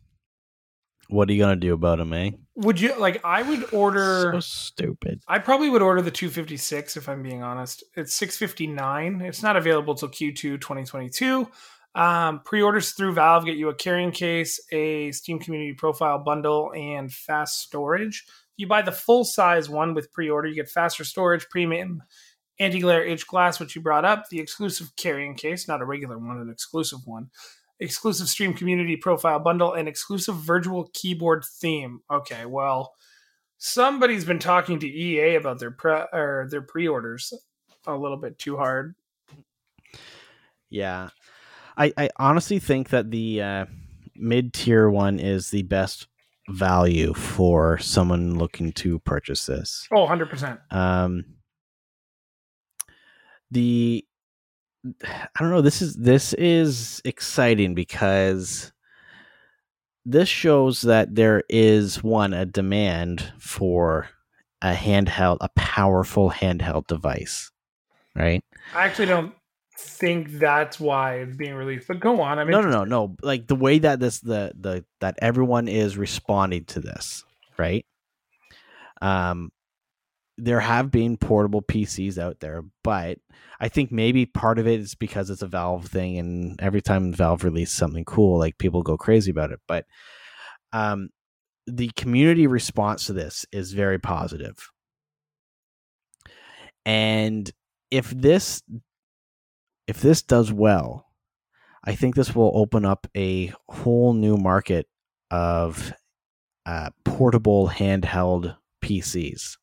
[1.09, 2.31] What are you gonna do about them, eh?
[2.57, 5.21] Would you like I would order So stupid.
[5.29, 7.85] I probably would order the 256 if I'm being honest.
[7.97, 9.21] It's 659.
[9.21, 11.49] It's not available till Q2 2022.
[11.95, 17.13] Um, pre-orders through Valve get you a carrying case, a Steam Community Profile bundle, and
[17.13, 18.25] fast storage.
[18.27, 22.03] If you buy the full size one with pre-order, you get faster storage, premium
[22.61, 26.39] anti-glare etched glass, which you brought up, the exclusive carrying case, not a regular one,
[26.39, 27.31] an exclusive one,
[27.81, 32.01] exclusive Steam Community Profile bundle, and exclusive virtual keyboard theme.
[32.11, 32.95] Okay, well,
[33.59, 37.33] somebody's been talking to EA about their pre or their pre-orders
[37.87, 38.95] a little bit too hard.
[40.71, 41.11] Yeah.
[41.77, 43.67] I, I honestly think that the uh,
[44.17, 46.09] mid tier one is the best
[46.49, 49.87] value for someone looking to purchase this.
[49.93, 50.59] Oh, 100%.
[50.73, 51.25] Um,
[53.51, 54.05] the
[55.03, 55.63] I don't know.
[55.63, 58.73] This is this is exciting because
[60.05, 64.09] this shows that there is one a demand for
[64.63, 67.51] a handheld, a powerful handheld device,
[68.15, 68.43] right?
[68.75, 69.35] I actually don't
[69.79, 71.89] think that's why it's being released.
[71.89, 72.39] But go on.
[72.39, 73.17] I mean, no, no, no, no.
[73.23, 77.25] Like the way that this the the that everyone is responding to this,
[77.57, 77.85] right?
[79.01, 79.53] Um,
[80.39, 83.19] there have been portable PCs out there, but
[83.59, 87.13] I think maybe part of it is because it's a Valve thing, and every time
[87.13, 89.59] Valve releases something cool, like people go crazy about it.
[89.67, 89.85] But
[90.73, 91.11] um,
[91.67, 94.71] the community response to this is very positive,
[96.87, 97.51] and
[97.91, 98.63] if this
[99.89, 101.07] if this does well,
[101.85, 104.87] I think this will open up a whole new market
[105.33, 105.93] of
[106.65, 109.57] uh, portable handheld PCs.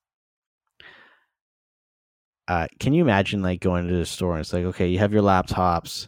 [2.48, 5.14] Uh, can you imagine like going to the store and it's like, okay, you have
[5.14, 6.08] your laptops,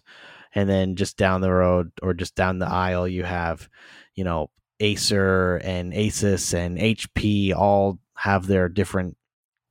[0.53, 3.69] and then just down the road or just down the aisle, you have,
[4.15, 9.17] you know, Acer and Asus and HP all have their different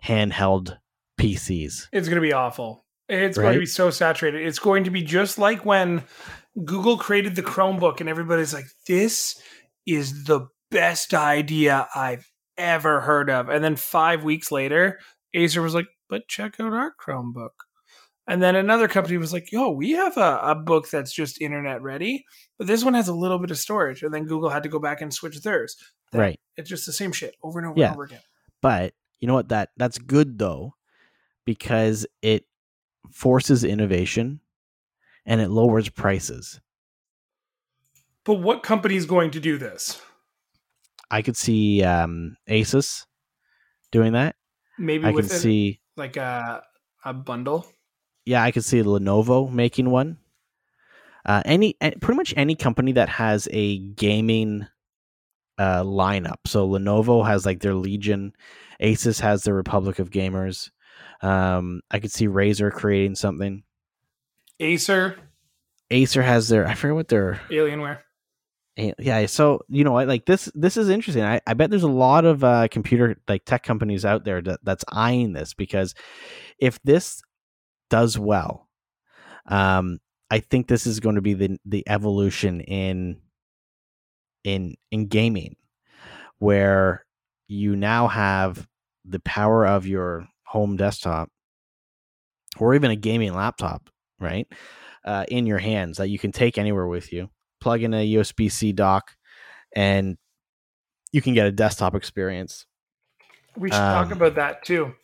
[0.04, 0.76] handheld
[1.18, 1.88] PCs.
[1.92, 2.84] it's going to be awful.
[3.08, 4.44] It's going to be so saturated.
[4.44, 6.02] It's going to be just like when
[6.64, 9.40] Google created the Chromebook and everybody's like, this
[9.86, 13.48] is the best idea I've ever heard of.
[13.48, 14.98] And then five weeks later,
[15.34, 17.50] Acer was like, but check out our Chromebook.
[18.28, 21.80] And then another company was like, yo, we have a, a book that's just internet
[21.80, 22.24] ready,
[22.58, 24.02] but this one has a little bit of storage.
[24.02, 25.76] And then Google had to go back and switch theirs.
[26.12, 26.40] That- Right.
[26.56, 27.86] It's just the same shit over and over Yeah.
[27.86, 28.20] and over again.
[28.62, 29.50] But you know what?
[29.50, 30.74] That that's good though,
[31.44, 32.44] because it
[33.12, 34.40] forces innovation
[35.24, 36.60] and it lowers prices.
[38.24, 40.00] But what company is going to do this?
[41.10, 43.06] I could see um, Asus
[43.92, 44.34] doing that.
[44.78, 46.62] Maybe I it, see, like a,
[47.04, 47.66] a bundle.
[48.24, 50.18] yeah, I could see Lenovo making one.
[51.24, 54.66] Uh, any pretty much any company that has a gaming
[55.58, 56.36] uh, lineup.
[56.46, 58.32] So Lenovo has like their Legion,
[58.80, 60.70] Asus has their Republic of Gamers.
[61.22, 63.64] Um, I could see Razer creating something.
[64.60, 65.16] Acer,
[65.90, 67.98] Acer has their I forget what their Alienware.
[68.76, 71.24] Yeah so you know like this this is interesting.
[71.24, 74.60] I, I bet there's a lot of uh computer like tech companies out there that,
[74.62, 75.94] that's eyeing this because
[76.58, 77.22] if this
[77.90, 78.68] does well
[79.48, 79.98] um
[80.30, 83.16] i think this is going to be the the evolution in
[84.44, 85.56] in in gaming
[86.38, 87.04] where
[87.48, 88.66] you now have
[89.04, 91.30] the power of your home desktop
[92.58, 93.88] or even a gaming laptop
[94.20, 94.48] right
[95.04, 97.28] uh, in your hands that you can take anywhere with you
[97.60, 99.12] plug in a USB C dock,
[99.74, 100.16] and
[101.12, 102.66] you can get a desktop experience.
[103.56, 104.94] We should talk Um, about that too.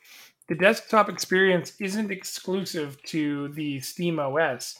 [0.48, 4.78] The desktop experience isn't exclusive to the Steam OS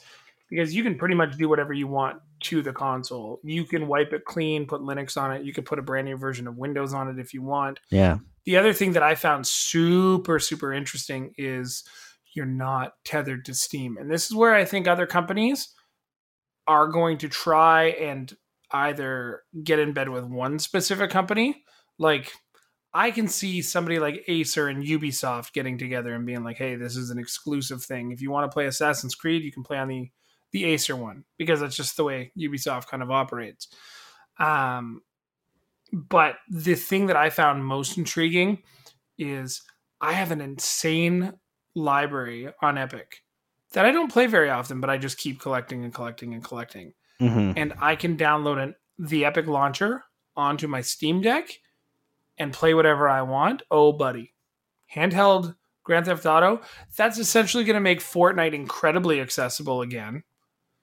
[0.49, 3.39] because you can pretty much do whatever you want to the console.
[3.43, 5.43] You can wipe it clean, put Linux on it.
[5.43, 7.79] You can put a brand new version of Windows on it if you want.
[7.89, 11.83] Yeah, The other thing that I found super, super interesting is
[12.35, 13.97] you're not tethered to Steam.
[13.97, 15.69] And this is where I think other companies
[16.67, 18.35] are going to try and
[18.71, 21.63] either get in bed with one specific company.
[21.99, 22.31] Like,
[22.93, 26.95] I can see somebody like Acer and Ubisoft getting together and being like, hey, this
[26.95, 28.11] is an exclusive thing.
[28.11, 30.11] If you want to play Assassin's Creed, you can play on the,
[30.51, 33.67] the Acer one because that's just the way Ubisoft kind of operates.
[34.39, 35.01] Um,
[35.91, 38.63] but the thing that I found most intriguing
[39.17, 39.61] is
[39.99, 41.33] I have an insane
[41.75, 43.22] library on Epic
[43.73, 46.93] that I don't play very often, but I just keep collecting and collecting and collecting.
[47.19, 50.03] hmm And I can download an, the Epic launcher
[50.35, 51.49] onto my Steam Deck
[52.37, 53.61] and play whatever I want.
[53.69, 54.33] Oh, buddy.
[54.93, 56.61] Handheld Grand Theft Auto,
[56.95, 60.23] that's essentially going to make Fortnite incredibly accessible again.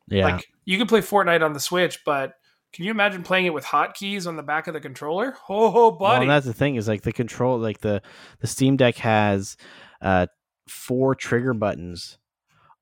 [0.09, 0.25] yeah.
[0.27, 2.35] Like you can play Fortnite on the Switch, but
[2.73, 5.37] can you imagine playing it with hotkeys on the back of the controller?
[5.49, 6.23] Oh, Well, buddy.
[6.23, 8.03] and that's the thing is like the control, like the
[8.41, 9.57] the Steam Deck has
[10.03, 10.27] uh
[10.69, 12.19] four trigger buttons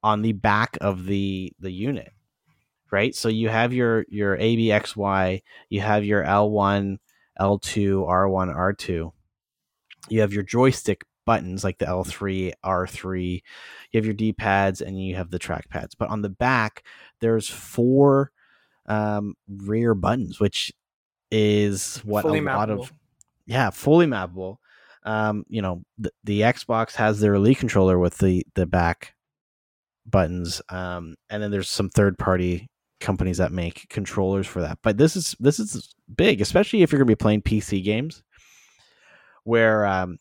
[0.03, 2.13] on the back of the the unit,
[2.91, 3.15] right?
[3.15, 6.99] So you have your your A B X Y, you have your L one,
[7.39, 9.13] L two, R one, R two.
[10.09, 13.43] You have your joystick buttons like the L three, R three.
[13.91, 15.95] You have your D pads and you have the track pads.
[15.95, 16.85] But on the back,
[17.21, 18.33] there's four
[18.87, 20.73] um, rear buttons, which
[21.31, 22.93] is what Fully a lot of
[23.47, 24.57] yeah, fully mappable.
[25.05, 29.15] Um, you know, the, the Xbox has their Elite controller with the the back
[30.11, 32.69] buttons, um, and then there's some third party
[33.01, 34.79] companies that make controllers for that.
[34.83, 38.23] But this is this is big, especially if you're going to be playing PC games,
[39.45, 40.19] where um,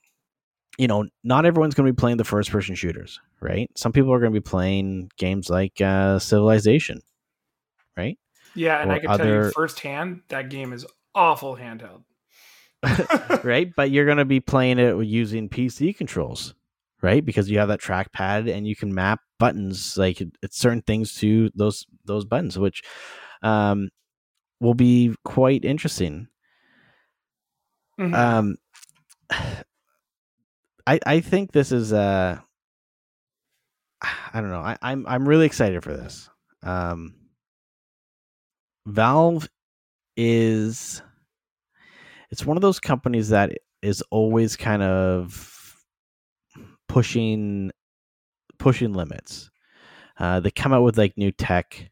[0.78, 3.70] you know not everyone's going to be playing the first person shooters, right?
[3.76, 7.02] Some people are going to be playing games like uh, Civilization,
[7.96, 8.18] right?
[8.58, 10.86] yeah, and or I can tell you other- firsthand that game is
[11.16, 12.04] awful handheld.
[13.44, 13.72] right?
[13.76, 16.54] But you're going to be playing it using PC controls,
[17.02, 17.26] right?
[17.26, 21.50] Because you have that trackpad and you can map buttons like it's certain things to
[21.56, 22.82] those those buttons, which
[23.44, 23.90] um,
[24.60, 26.28] will be quite interesting.
[28.00, 28.14] Mhm.
[28.14, 28.58] Um,
[30.86, 32.40] I I think this is uh,
[34.02, 34.62] I don't know.
[34.62, 36.30] I, I'm I'm really excited for this.
[36.64, 37.16] Um,
[38.86, 39.48] Valve
[40.16, 41.02] is
[42.32, 45.76] it's one of those companies that is always kind of
[46.88, 47.72] pushing
[48.60, 49.49] pushing limits.
[50.20, 51.89] Uh, they come out with like new tech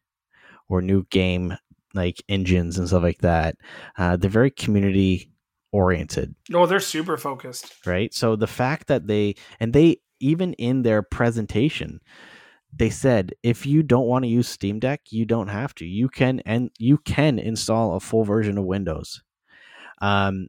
[0.68, 1.56] or new game
[1.94, 3.56] like engines and stuff like that.
[3.96, 5.30] Uh, they're very community
[5.72, 7.86] oriented oh, they're super focused.
[7.86, 8.14] right?
[8.14, 12.00] So the fact that they and they even in their presentation
[12.72, 15.86] they said if you don't want to use Steam Deck, you don't have to.
[15.86, 19.22] You can and you can install a full version of Windows.
[20.00, 20.48] Um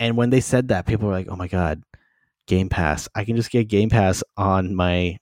[0.00, 1.82] and when they said that, people were like, "Oh my god,
[2.46, 3.08] Game Pass.
[3.14, 5.18] I can just get Game Pass on my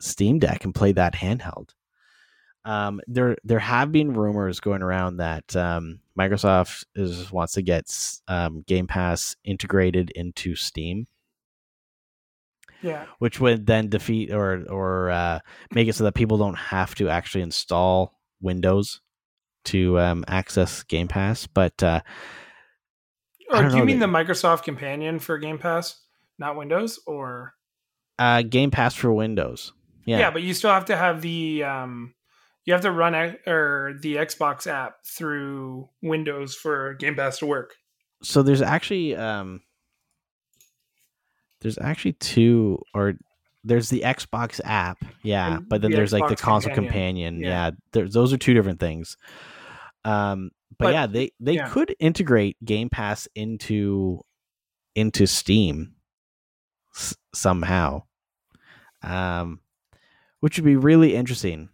[0.00, 1.70] Steam Deck and play that handheld."
[2.64, 7.86] Um, there, there have been rumors going around that um, Microsoft is wants to get
[8.28, 11.06] um, Game Pass integrated into Steam,
[12.82, 13.06] Yeah.
[13.20, 15.38] which would then defeat or or uh,
[15.72, 19.00] make it so that people don't have to actually install Windows
[19.66, 21.46] to um, access Game Pass.
[21.46, 22.00] But uh,
[23.50, 26.00] Or don't do you know, mean they- the Microsoft companion for Game Pass,
[26.38, 27.00] not Windows?
[27.06, 27.54] Or
[28.18, 29.72] uh, Game Pass for Windows,
[30.08, 30.18] yeah.
[30.18, 32.14] yeah, but you still have to have the um,
[32.64, 33.14] you have to run
[33.46, 37.74] or the Xbox app through Windows for Game Pass to work.
[38.22, 39.60] so there's actually um
[41.60, 43.14] there's actually two or
[43.64, 47.34] there's the Xbox app, yeah, And but then the there's like the console Companion.
[47.34, 47.48] companion, Yeah.
[47.66, 47.70] yeah.
[47.92, 49.16] there's those are two different things.
[50.04, 51.68] Um, but, But- yeah, they they yeah.
[51.68, 54.20] could integrate Game Pass into
[54.94, 55.94] into Steam
[56.94, 58.02] s- somehow,
[59.02, 59.60] um,
[60.40, 61.68] which would be really interesting.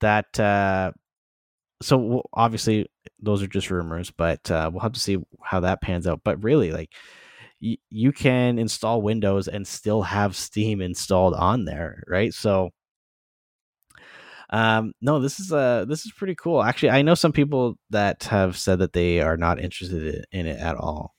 [0.00, 0.92] That uh,
[1.82, 2.86] so obviously
[3.20, 6.20] those are just rumors, but uh, we'll have to see how that pans out.
[6.24, 6.90] But really, like
[7.62, 12.34] y- you can install Windows and still have Steam installed on there, right?
[12.34, 12.70] So,
[14.50, 16.62] um, no, this is uh this is pretty cool.
[16.62, 20.58] Actually, I know some people that have said that they are not interested in it
[20.58, 21.14] at all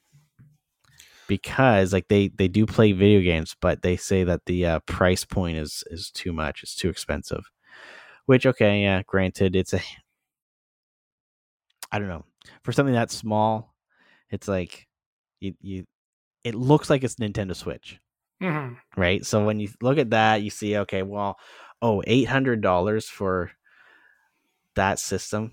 [1.28, 5.26] because like they they do play video games, but they say that the uh, price
[5.26, 6.64] point is is too much.
[6.64, 7.46] It's too expensive.
[8.28, 9.82] Which okay, yeah, granted, it's a
[11.92, 12.26] I don't know
[12.64, 13.74] for something that small,
[14.30, 14.88] it's like
[15.40, 15.86] you you
[16.44, 18.00] it looks like it's Nintendo Switch,
[18.42, 19.26] hmm right?
[19.26, 21.38] So when you look at that, you see okay, well,
[21.82, 23.52] oh, eight hundred dollars for
[24.76, 25.52] that system.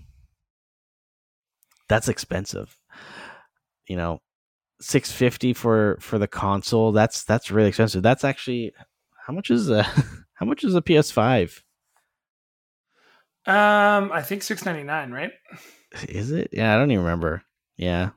[1.89, 2.77] That's expensive.
[3.87, 4.21] You know,
[4.81, 6.91] six fifty for for the console.
[6.91, 8.03] That's that's really expensive.
[8.03, 8.73] That's actually
[9.25, 9.83] how much is a
[10.33, 11.61] how much is a PS5?
[13.45, 15.31] Um, I think six ninety nine, right?
[16.07, 16.49] Is it?
[16.51, 17.43] Yeah, I don't even remember.
[17.77, 18.11] Yeah,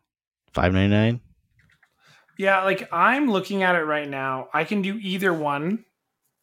[0.52, 1.20] five ninety nine.
[2.38, 4.48] Yeah, like I'm looking at it right now.
[4.52, 5.84] I can do either one.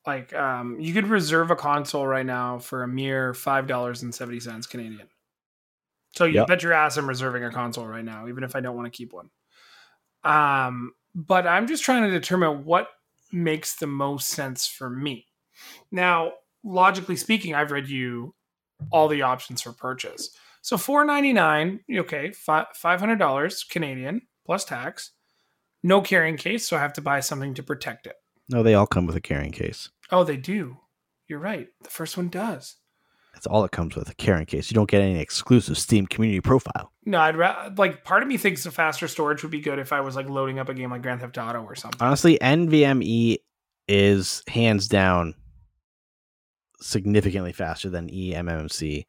[0.08, 4.16] Like, um, you could reserve a console right now for a mere five dollars and
[4.16, 5.08] seventy cents Canadian.
[6.16, 6.48] So you Yep.
[6.48, 8.98] bet your ass I'm reserving a console right now, even if I don't want to
[8.98, 9.30] keep one.
[10.24, 12.90] Um, but I'm just trying to determine what
[13.32, 15.28] makes the most sense for me.
[15.92, 18.34] Now, logically speaking, I've read you
[18.92, 20.30] all the options for purchase.
[20.62, 25.12] So four ninety nine, okay, five hundred dollars Canadian plus tax.
[25.84, 28.16] No carrying case, so I have to buy something to protect it.
[28.50, 29.90] No, they all come with a carrying case.
[30.12, 30.78] Oh, they do.
[31.28, 31.68] You're right.
[31.84, 32.76] The first one does.
[33.40, 34.70] That's all it comes with a carrying case.
[34.70, 36.92] You don't get any exclusive Steam community profile.
[37.06, 38.04] No, I'd ra- like.
[38.04, 40.60] Part of me thinks the faster storage would be good if I was like loading
[40.60, 42.06] up a game like Grand Theft Auto or something.
[42.06, 43.38] Honestly, NVMe
[43.88, 45.36] is hands down
[46.82, 49.06] significantly faster than eMMC.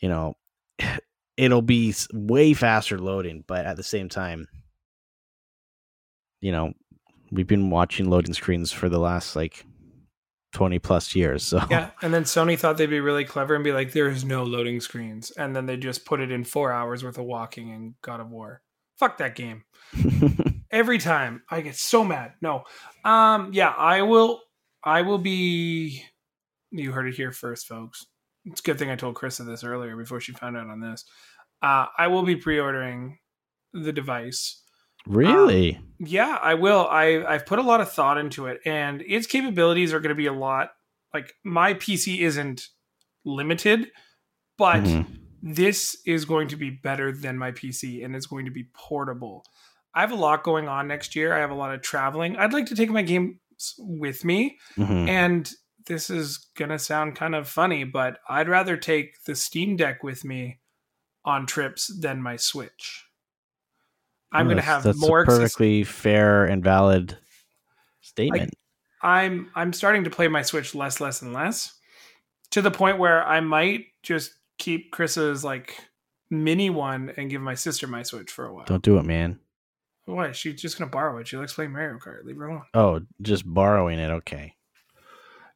[0.00, 0.34] You know,
[1.36, 4.46] it'll be way faster loading, but at the same time,
[6.40, 6.72] you know,
[7.32, 9.66] we've been watching loading screens for the last like
[10.56, 11.42] 20 plus years.
[11.42, 14.42] So yeah, and then Sony thought they'd be really clever and be like, "There's no
[14.42, 17.94] loading screens," and then they just put it in four hours worth of walking in
[18.02, 18.62] God of War.
[18.96, 19.64] Fuck that game.
[20.70, 22.64] every time i get so mad no
[23.04, 24.40] um yeah i will
[24.84, 26.02] i will be
[26.70, 28.04] you heard it here first folks
[28.44, 31.04] it's a good thing i told krista this earlier before she found out on this
[31.62, 33.18] uh i will be pre-ordering
[33.72, 34.62] the device
[35.06, 35.80] really?
[35.98, 39.94] yeah i will i i've put a lot of thought into it and its capabilities
[39.94, 40.72] are going to be a lot
[41.14, 42.68] like my pc isn't
[43.24, 43.90] limited
[44.58, 45.06] but Mhm.
[45.42, 49.42] this is going to be better than my pc and it's going to be portable
[49.94, 52.52] i have a lot going on next year i have a lot of traveling i'd
[52.52, 53.36] like to take my games
[53.78, 55.08] with me Mhm.
[55.08, 55.50] and
[55.86, 60.24] this is gonna sound kind of funny but i'd rather take the steam deck with
[60.26, 60.60] me
[61.24, 63.05] on trips than my switch
[64.32, 67.16] i'm gonna That's- have that's more a perfectly fair and valid
[68.00, 68.54] statement.
[69.02, 71.78] I'm I'm starting to play my Switch less, less, and less,
[72.50, 75.76] to the point where I might just keep Chris's like
[76.30, 78.64] mini one and give my sister my Switch for a while.
[78.64, 79.38] Don't do it, man.
[80.06, 80.32] Why?
[80.32, 81.28] She's just gonna borrow it.
[81.28, 82.24] She likes playing Mario Kart.
[82.24, 82.62] Leave her alone.
[82.74, 84.10] Oh, just borrowing it.
[84.10, 84.54] Okay.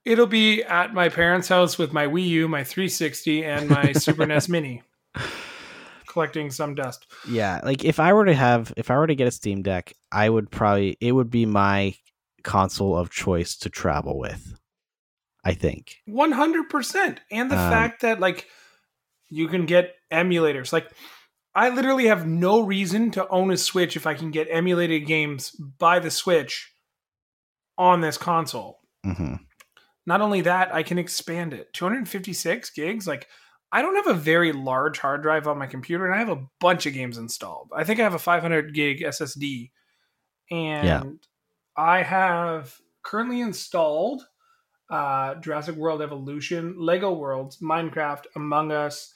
[0.05, 4.27] It'll be at my parents' house with my Wii U, my 360, and my Super
[4.27, 4.83] NES Mini,
[6.11, 7.07] collecting some dust.
[7.29, 9.95] Yeah, like if I were to have, if I were to get a Steam Deck,
[10.13, 11.95] I would probably, it would be my
[12.43, 14.55] console of choice to travel with.
[15.43, 15.97] I think.
[16.05, 18.47] One hundred percent, and the Um, fact that like
[19.31, 20.71] you can get emulators.
[20.71, 20.91] Like
[21.55, 25.51] I literally have no reason to own a Switch if I can get emulated games
[25.53, 26.73] by the Switch
[27.79, 28.81] on this console.
[29.03, 29.37] hmm
[30.05, 31.73] Not only that, I can expand it.
[31.73, 33.07] Two hundred fifty-six gigs.
[33.07, 33.27] Like
[33.73, 36.45] I don't have a very large hard drive on my computer, and I have a
[36.61, 37.71] bunch of games installed.
[37.75, 39.71] I think I have a five hundred gig SSD,
[40.51, 41.03] and Yeah.
[41.77, 44.23] I have currently installed
[44.91, 49.15] uh, Jurassic World Evolution, Lego Worlds, Minecraft, Among Us,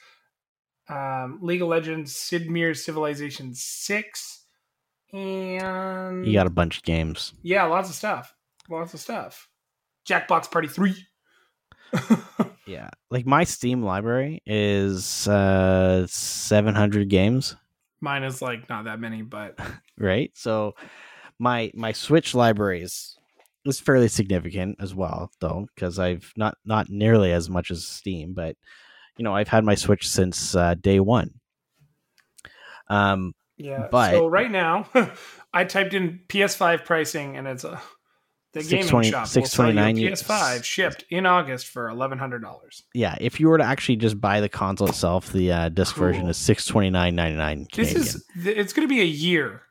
[0.88, 4.44] um, League of Legends, Sid Meier's Civilization 6,
[5.12, 7.32] and You got a bunch of games.
[7.42, 8.32] yeah, lots of stuff.
[8.70, 9.48] Lots of stuff.
[10.08, 10.94] Jackbox Party 3.
[12.66, 17.56] Yeah, like my Steam library is uh 700 games,
[18.00, 19.58] Mine is like not that many, but
[19.98, 20.30] right?
[20.34, 20.74] So
[21.38, 23.16] my my Switch library is
[23.64, 28.34] is fairly significant as well, though, because I've not not nearly as much as Steam,
[28.34, 28.56] but
[29.16, 31.30] you know I've had my Switch since uh, day one.
[32.88, 33.88] Um, yeah.
[33.90, 34.86] But- so right now,
[35.54, 37.80] I typed in PS5 pricing, and it's a
[38.54, 42.18] the gaming 620 shop will sell you a $629 PS5 shipped in August for eleven
[42.18, 42.82] hundred dollars.
[42.94, 46.26] yeah, if you were to actually just buy the console itself, the uh, disc version
[46.28, 47.66] is six twenty nine ninety nine.
[47.74, 49.62] This is it's going to be a year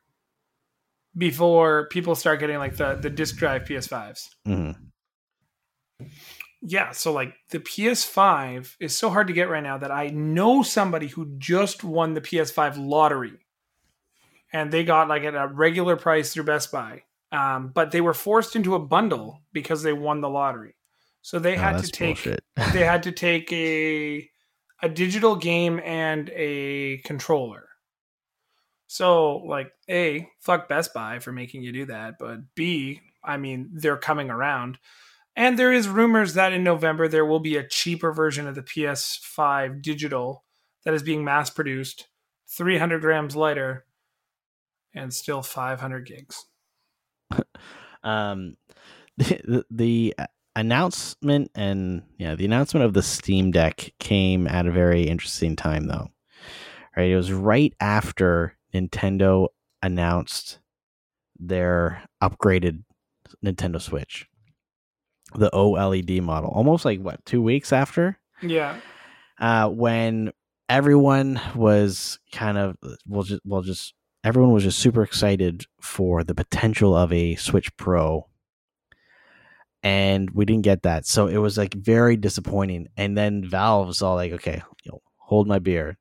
[1.17, 4.29] before people start getting like the the disc drive PS5s.
[4.45, 4.71] hmm
[6.61, 10.63] Yeah, so like the PS5 is so hard to get right now that I know
[10.63, 13.39] somebody who just won the PS5 lottery.
[14.51, 17.03] And they got like at a regular price through Best Buy.
[17.33, 20.75] Um, but they were forced into a bundle because they won the lottery.
[21.23, 22.23] So they had to take
[22.73, 24.29] they had to take a
[24.83, 27.69] a digital game and a controller.
[28.87, 32.15] So, like, A, fuck Best Buy for making you do that.
[32.19, 34.77] But B, I mean, they're coming around.
[35.35, 38.61] And there is rumors that in November there will be a cheaper version of the
[38.61, 40.43] PS5 digital
[40.85, 42.07] that is being mass produced,
[42.49, 43.85] 300 grams lighter,
[44.93, 46.45] and still 500 gigs.
[48.03, 48.55] um,
[49.17, 50.15] the, the
[50.55, 55.87] announcement and yeah, the announcement of the Steam Deck came at a very interesting time,
[55.87, 56.09] though.
[56.95, 59.47] Right, it was right after Nintendo
[59.81, 60.59] announced
[61.39, 62.83] their upgraded
[63.43, 64.27] Nintendo Switch,
[65.35, 68.19] the OLED model, almost like what two weeks after.
[68.41, 68.79] Yeah.
[69.39, 70.31] Uh, when
[70.69, 72.77] everyone was kind of
[73.07, 77.75] well, just well, just everyone was just super excited for the potential of a Switch
[77.77, 78.27] Pro
[79.81, 81.05] and we didn't get that.
[81.05, 82.87] So it was like very disappointing.
[82.95, 85.97] And then Valve's all like, okay, you know, hold my beer.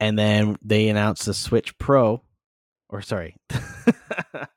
[0.00, 2.22] And then they announced the Switch Pro,
[2.88, 3.34] or sorry,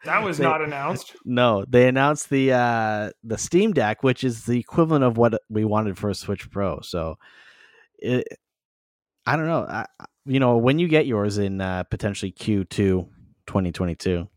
[0.05, 1.15] that was They- not announced.
[1.25, 5.65] no, they announced the uh the Steam Deck, which is the equivalent of what we
[5.65, 6.82] wanted for a Switch Pro.
[6.82, 7.15] So,
[7.97, 8.27] it,
[9.25, 9.65] I don't know.
[9.67, 12.67] I, I- you know, when you get yours in uh, potentially Q2
[13.47, 14.28] 2022,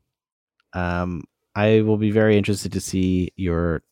[0.73, 1.23] um,
[1.55, 3.83] I will be very interested to see your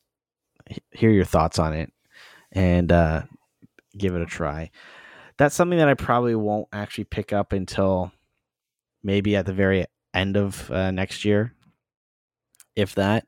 [0.91, 1.93] hear your thoughts on it
[2.53, 3.23] and uh,
[3.97, 4.71] give it a try.
[5.39, 8.13] That's something that I probably won't actually pick up until
[9.03, 11.55] maybe at the very end of uh, next year,
[12.77, 13.27] if that,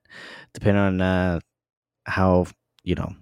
[0.52, 1.40] depending on uh,
[2.04, 2.46] how
[2.82, 3.14] you know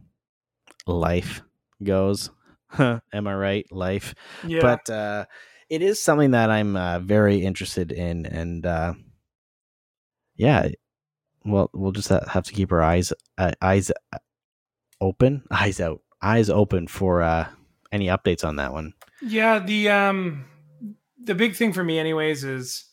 [0.86, 1.43] life
[1.82, 2.30] goes.
[3.12, 3.66] Am I right?
[3.73, 4.14] Life
[4.47, 4.61] Yeah.
[4.61, 5.27] but uh,
[5.68, 8.93] it is something that I'm uh, very interested in, and uh,
[10.37, 10.68] yeah,
[11.47, 14.18] well, we'll just have to keep our eyes uh, eyes uh,
[15.01, 17.49] open, eyes out, eyes open for uh,
[17.91, 18.93] any updates on that one.
[19.23, 20.45] Yeah, the um
[21.25, 22.85] the big thing for me anyways is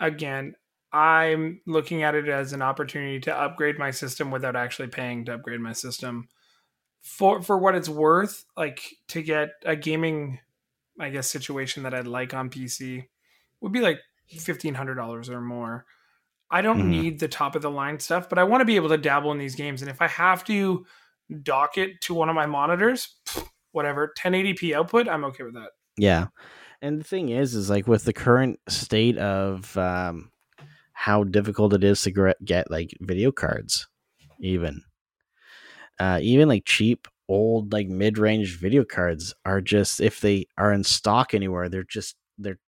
[0.00, 0.54] again,
[0.92, 5.34] I'm looking at it as an opportunity to upgrade my system without actually paying to
[5.34, 6.28] upgrade my system.
[7.02, 10.40] For for what it's worth, like to get a gaming
[11.00, 13.08] I guess situation that I'd like on PC
[13.60, 15.86] would be like $1500 or more.
[16.50, 16.90] I don't Mhm.
[16.90, 19.32] need the top of the line stuff, but I want to be able to dabble
[19.32, 20.86] in these games and if I have to
[21.42, 23.16] dock it to one of my monitors,
[23.72, 25.70] whatever, 1080p output, I'm okay with that.
[25.96, 26.28] Yeah,
[26.82, 30.32] and the thing is, is like with the current state of um,
[30.92, 33.88] how difficult it is to get like video cards,
[34.40, 34.82] even,
[36.00, 40.72] uh, even like cheap old like mid range video cards are just if they are
[40.72, 42.58] in stock anywhere, they're just they're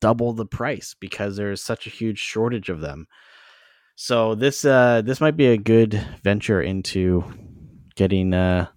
[0.00, 3.06] double the price because there's such a huge shortage of them.
[3.96, 7.24] So this uh this might be a good venture into
[7.96, 8.68] getting uh,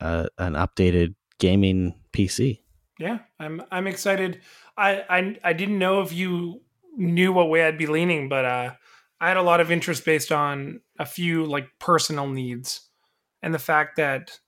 [0.00, 2.60] uh an updated gaming PC.
[2.98, 4.40] Yeah, I'm I'm excited.
[4.76, 6.62] I I I didn't know if you
[6.96, 8.72] knew what way I'd be leaning, but uh
[9.20, 12.85] I had a lot of interest based on a few like personal needs
[13.46, 14.40] and the fact that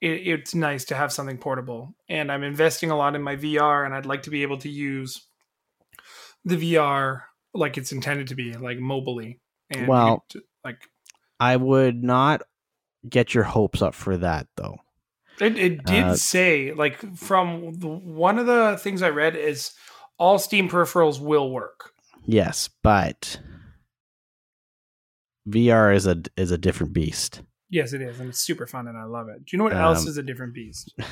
[0.00, 1.94] it, it's nice to have something portable.
[2.08, 4.68] And I'm investing a lot in my VR, and I'd like to be able to
[4.68, 5.24] use
[6.44, 7.22] the VR
[7.54, 9.38] like it's intended to be, like mobily.
[9.70, 10.80] And Well- you- like
[11.38, 12.42] I would not
[13.08, 14.78] get your hopes up for that though.
[15.40, 19.72] It, it did Uh, say, like, from the, one of the things I read is
[20.18, 21.92] all Steam peripherals will work.
[22.26, 23.38] Yes, but
[25.48, 27.42] VR is a is a different beast.
[27.70, 29.44] Yes, it is, and it's super fun, and I love it.
[29.44, 30.94] Do you know what else Um, is a different beast?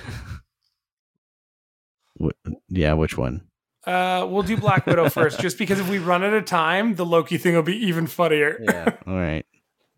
[2.69, 3.43] Yeah, which one?
[3.87, 7.05] Uh, we'll do Black Widow first, just because if we run out of time, the
[7.05, 8.59] Loki thing will be even funnier.
[8.63, 8.97] Yeah.
[9.07, 9.45] All right.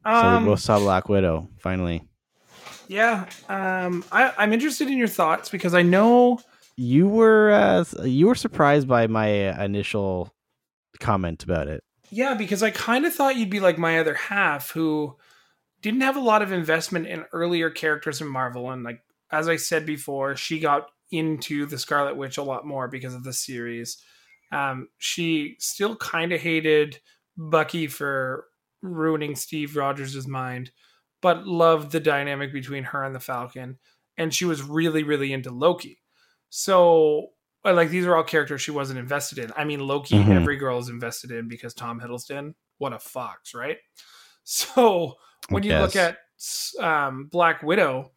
[0.05, 2.03] So um, we both saw Black Widow finally.
[2.89, 3.27] yeah.
[3.49, 6.41] Um, I, I'm interested in your thoughts because I know.
[6.77, 9.29] You were uh, you were surprised by my
[9.65, 10.35] initial
[10.99, 11.85] comment about it.
[12.11, 15.15] Yeah, because I kind of thought you'd be like my other half, who
[15.85, 19.57] didn't have a lot of investment in earlier characters in Marvel, and like as I
[19.57, 24.03] said before, she got into the Scarlet Witch a lot more because of the series.
[24.51, 26.99] Um, she still kind of hated
[27.37, 28.47] Bucky for
[28.83, 30.71] ruining Steve Rogers' mind,
[31.21, 33.79] but loved the dynamic between her and the Falcon,
[34.17, 36.01] and she was really, really into Loki.
[36.49, 37.31] So,
[37.65, 39.53] uh, like, these are all characters she wasn't invested in.
[39.57, 40.35] I mean, Loki, Mhm.
[40.35, 43.79] every girl is invested in because Tom Hiddleston, what a fox, right?
[44.45, 45.15] So,
[45.49, 46.19] when you look at
[46.81, 48.13] um, Black Widow,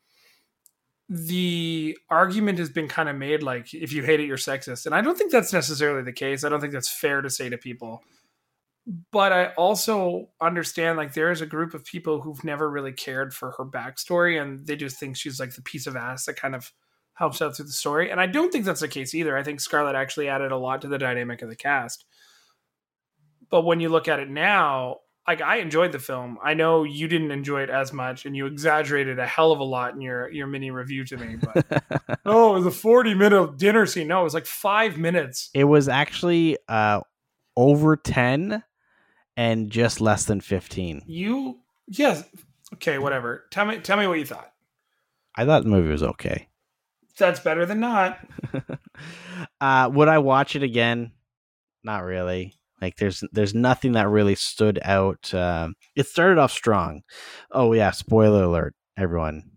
[1.09, 4.93] the argument has been kind of made like if you hate it you're sexist and
[4.93, 7.57] i don't think that's necessarily the case i don't think that's fair to say to
[7.57, 8.03] people
[9.11, 13.34] but I also understand like there is a group of people who've never really cared
[13.34, 16.55] for her backstory and they just think she's like the piece of ass that kind
[16.55, 16.71] of
[17.13, 18.11] helps out through the story.
[18.11, 19.36] And I don't think that's the case either.
[19.36, 22.05] I think Scarlett actually added a lot to the dynamic of the cast.
[23.49, 24.97] But when you look at it now,
[25.28, 26.38] like I enjoyed the film.
[26.41, 29.63] I know you didn't enjoy it as much and you exaggerated a hell of a
[29.63, 31.84] lot in your your mini review to me, but
[32.25, 34.07] oh, it was a 40 minute dinner scene.
[34.07, 35.49] No, it was like 5 minutes.
[35.53, 37.01] it was actually uh
[37.55, 38.63] over 10
[39.36, 42.23] and just less than 15 You yes.
[42.75, 43.45] Okay, whatever.
[43.51, 44.51] Tell me tell me what you thought.
[45.36, 46.47] i thought the movie was okay
[47.17, 48.19] That's better than not.
[49.61, 51.11] uh would i watch it again
[51.84, 57.01] not really like there's there's nothing that really stood out um it started off strong.
[57.51, 59.51] Oh yeah spoiler alert everyone.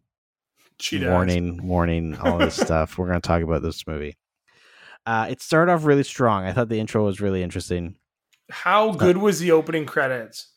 [0.78, 1.02] Does.
[1.02, 2.96] warning warning all this stuff.
[2.96, 4.16] We're going to talk about this movie.
[5.04, 6.44] Uh it started off really strong.
[6.44, 7.96] I thought the intro was really interesting.
[8.50, 10.48] How good was the opening credits?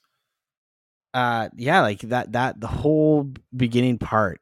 [1.13, 4.41] uh yeah like that that the whole beginning part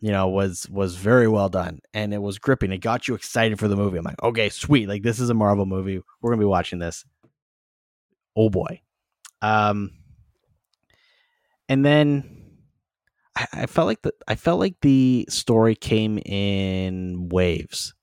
[0.00, 2.72] you know was was very well done and it was gripping.
[2.72, 3.98] It got you excited for the movie.
[3.98, 6.02] I'm like okay sweet like this is a marvel movie.
[6.20, 7.04] We're gonna be watching this
[8.36, 8.80] oh boy.
[9.40, 9.90] Um
[11.68, 12.42] and then
[13.36, 17.94] I, I felt like the i felt like the story came in waves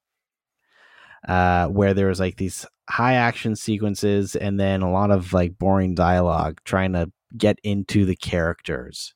[1.28, 5.58] uh where there was like these high action sequences and then a lot of like
[5.60, 9.14] boring dialogue trying to get into the characters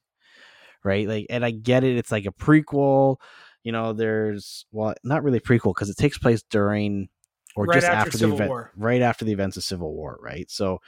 [0.84, 1.08] right?
[1.08, 3.18] Like and i get it it's like a prequel
[3.64, 7.10] you know there's well not really prequel because it takes place during
[7.56, 8.72] or Right just after after, the Civil event War.
[8.78, 10.80] right after the events of civil war right so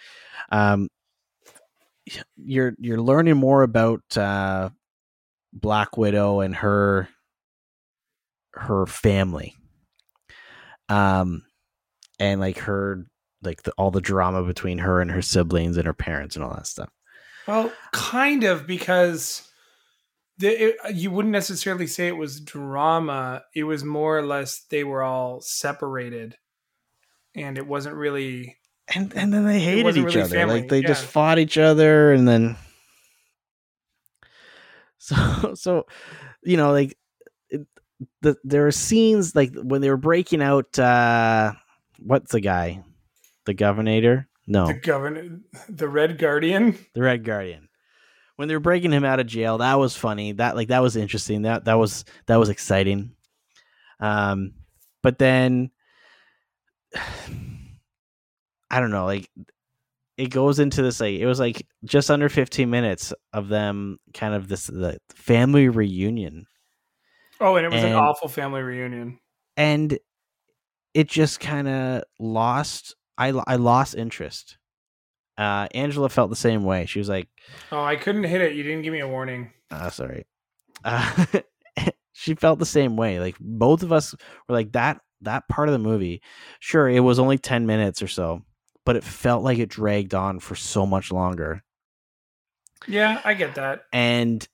[0.51, 0.89] um
[2.35, 4.69] you're you're learning more about uh
[5.53, 7.07] black widow and her
[8.53, 9.55] her family
[10.89, 11.43] um
[12.19, 13.05] and like her
[13.41, 16.53] like the, all the drama between her and her siblings and her parents and all
[16.53, 16.89] that stuff
[17.47, 19.47] Well, kind of because
[20.37, 23.43] the, it, you wouldn't necessarily say it was drama.
[23.55, 26.37] It was more or less they were all separated,
[27.35, 28.57] and it wasn't really.
[28.93, 30.35] and and then they hated each really other.
[30.35, 32.55] Family, like they just fought each other and then
[34.97, 35.85] so so
[36.43, 36.97] you know like
[37.49, 37.67] it,
[38.21, 41.53] the there are scenes like when they were breaking out uh
[41.99, 42.83] what's the guy?
[43.45, 44.67] The governor no.
[44.67, 46.77] The governor, the Red Guardian.
[46.93, 47.69] the red guardian.
[48.35, 50.33] When they were breaking him out of jail that was funny.
[50.33, 51.43] That like that was interesting.
[51.43, 53.15] That that was that was exciting.
[53.99, 54.53] Um
[55.01, 55.71] but then
[58.71, 59.29] i don't know like
[60.17, 64.33] it goes into this like it was like just under 15 minutes of them kind
[64.33, 66.45] of this the family reunion
[67.41, 69.19] Oh, and it was an awful family reunion.
[69.57, 69.99] and
[70.93, 74.57] it just kind of lost I, I lost interest
[75.37, 77.27] uh angela felt the same way she was like
[77.73, 78.55] Oh, I couldn't hit it.
[78.55, 79.51] You didn't give me a warning.
[79.69, 80.25] uh sorry
[80.85, 81.25] uh
[82.13, 84.15] she felt the same way like both of us
[84.47, 86.21] were like that that part of the movie
[86.59, 88.41] sure it was only 10 minutes or so
[88.85, 91.63] but it felt like it dragged on for so much longer
[92.87, 93.83] Yeah, I get that.
[93.93, 94.47] and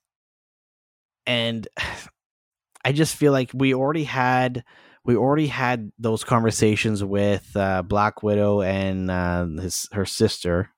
[1.25, 1.67] and
[2.85, 4.63] i just feel like we already had
[5.03, 10.69] we already had those conversations with uh black widow and uh his her sister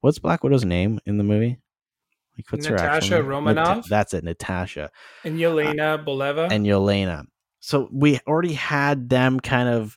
[0.00, 1.58] what's black widow's name in the movie
[2.36, 3.22] like what's her Natasha?
[3.22, 3.76] Romanoff?
[3.76, 4.90] Nat- that's it natasha
[5.24, 6.50] And Yelena Belova.
[6.50, 7.24] and Yelena.
[7.60, 9.96] So we already had them kind of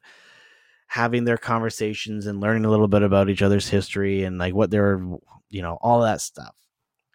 [0.87, 4.69] having their conversations and learning a little bit about each other's history and like what
[4.69, 5.01] they're,
[5.49, 6.53] you know, all that stuff.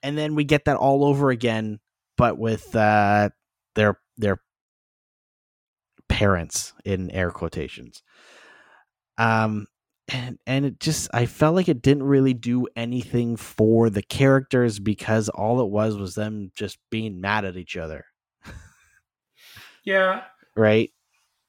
[0.02, 1.78] And then we get that all over again,
[2.16, 3.30] but with uh,
[3.74, 4.40] their their
[6.08, 8.02] parents in air quotations.
[9.18, 9.66] Um,
[10.08, 14.78] and and it just I felt like it didn't really do anything for the characters
[14.78, 18.06] because all it was was them just being mad at each other,
[19.84, 20.22] yeah,
[20.58, 20.90] right?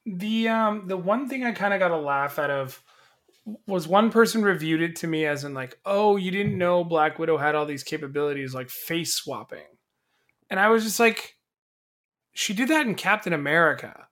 [0.05, 2.81] the um the one thing I kind of got a laugh out of
[3.67, 7.17] was one person reviewed it to me as in like, oh, you didn't know Black
[7.19, 9.65] Widow had all these capabilities like face swapping,
[10.49, 11.35] and I was just like,
[12.33, 14.07] she did that in Captain America,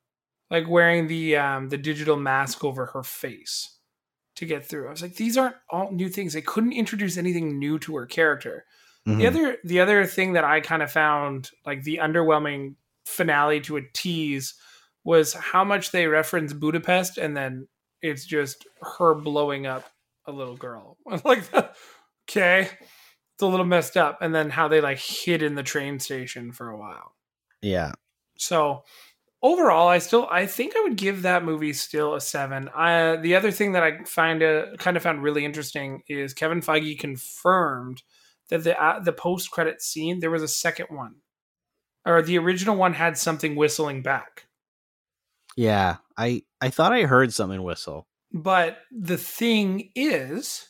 [0.52, 3.78] like wearing the um the digital mask over her face
[4.36, 4.88] to get through.
[4.88, 6.34] I was like, these aren't all new things.
[6.34, 8.66] They couldn't introduce anything new to her character.
[9.08, 9.18] Mhm.
[9.18, 12.76] The other the other thing that I kind of found like the underwhelming
[13.06, 14.54] finale to a tease
[15.08, 17.66] was how much they reference Budapest and then
[18.02, 19.86] it's just her blowing up
[20.26, 20.98] a little girl.
[21.24, 21.44] Like
[22.30, 22.70] okay.
[23.34, 24.18] It's a little messed up.
[24.22, 27.16] And then how they like hid in the train station for a while.
[27.62, 27.94] Yeah.
[28.38, 28.84] So
[29.42, 32.68] overall, I still I think I would give that movie still a seven.
[32.76, 36.60] I, the other thing that I find uh, kind of found really interesting is Kevin
[36.60, 38.04] Feige confirmed
[38.50, 41.16] that the uh, the post credit scene there was a second one,
[42.06, 44.47] or the original one had something whistling back.
[45.58, 48.08] Yeah, I I thought I heard something whistle.
[48.32, 50.70] But the thing is,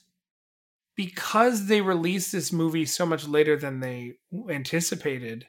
[0.95, 4.13] because they released this movie so much later than they
[4.49, 5.47] anticipated,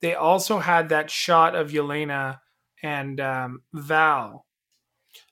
[0.00, 2.40] they also had that shot of Yelena
[2.82, 4.46] and um, Val.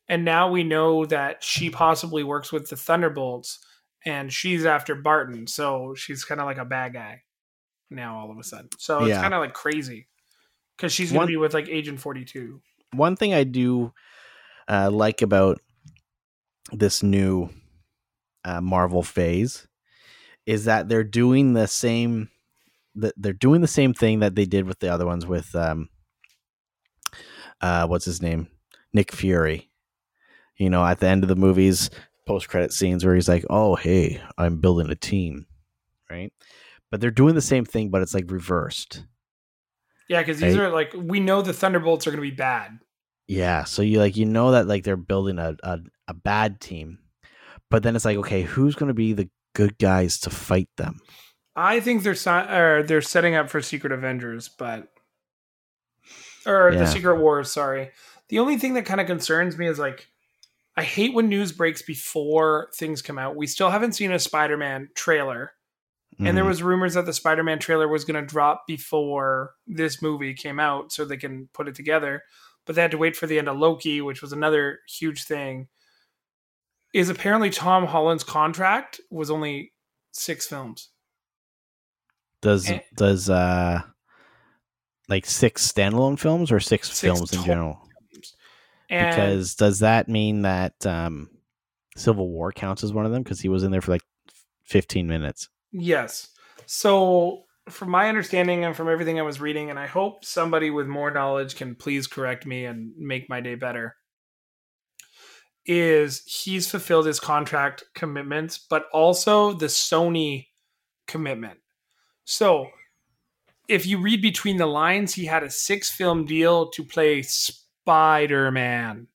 [0.08, 3.58] And now we know that she possibly works with the Thunderbolts
[4.04, 5.46] and she's after Barton.
[5.46, 7.22] So she's kind of like a bad guy
[7.90, 8.70] now all of a sudden.
[8.78, 9.20] So it's Yeah.
[9.20, 10.08] kind of like crazy
[10.76, 12.62] because she's going to be with like Agent 42.
[12.92, 13.92] One thing I do
[14.68, 15.60] uh, like about
[16.72, 17.50] this new
[18.44, 19.66] uh, Marvel phase
[20.46, 22.30] is that they're doing the same
[22.94, 25.88] that they're doing the same thing that they did with the other ones with um
[27.60, 28.48] uh what's his name?
[28.92, 29.70] Nick Fury.
[30.56, 31.90] You know at the end of the movies
[32.26, 35.46] post credit scenes where he's like oh hey I'm building a team
[36.10, 36.32] right?
[36.90, 39.04] But they're doing the same thing but it's like reversed
[40.08, 40.64] Yeah, because these Right.
[40.64, 42.78] are like, we know the Thunderbolts are going to be bad.
[43.26, 46.98] Yeah, so you like you know that like they're building a a, a bad team,
[47.70, 50.98] but then it's like okay, who's going to be the good guys to fight them?
[51.54, 52.30] I think they're si-
[52.86, 54.88] they're setting up for Secret Avengers, but
[56.46, 56.78] or Yeah.
[56.78, 57.52] the Secret Wars.
[57.52, 57.90] Sorry.
[58.28, 60.08] The only thing that kind of concerns me is like
[60.76, 63.36] I hate when news breaks before things come out.
[63.36, 65.52] We still haven't seen a Spider-Man trailer,
[66.18, 66.48] and there Mhm.
[66.48, 70.90] was rumors that the Spider-Man trailer was going to drop before this movie came out,
[70.92, 72.22] so they can put it together.
[72.66, 75.68] But they had to wait for the end of Loki, which was another huge thing.
[76.92, 79.72] Is apparently Tom Holland's contract was only
[80.12, 80.90] six films.
[82.40, 82.80] does eh.
[82.96, 83.82] does uh
[85.08, 87.80] like six standalone films or six, Six films in general?
[88.90, 91.30] And Because does that mean that um
[91.96, 94.02] Civil War counts as one of them because he was in there for like
[94.64, 95.48] fifteen minutes?
[95.72, 96.28] Yes.
[96.66, 100.86] So from my understanding and from everything I was reading, and I hope somebody with
[100.86, 103.96] more knowledge can please correct me and make my day better.
[105.66, 110.46] Is he's fulfilled his contract commitments, but also the Sony
[111.06, 111.58] commitment.
[112.24, 112.68] So
[113.68, 118.50] if you read between the lines, he had a six film deal to play Spider
[118.50, 119.08] Man.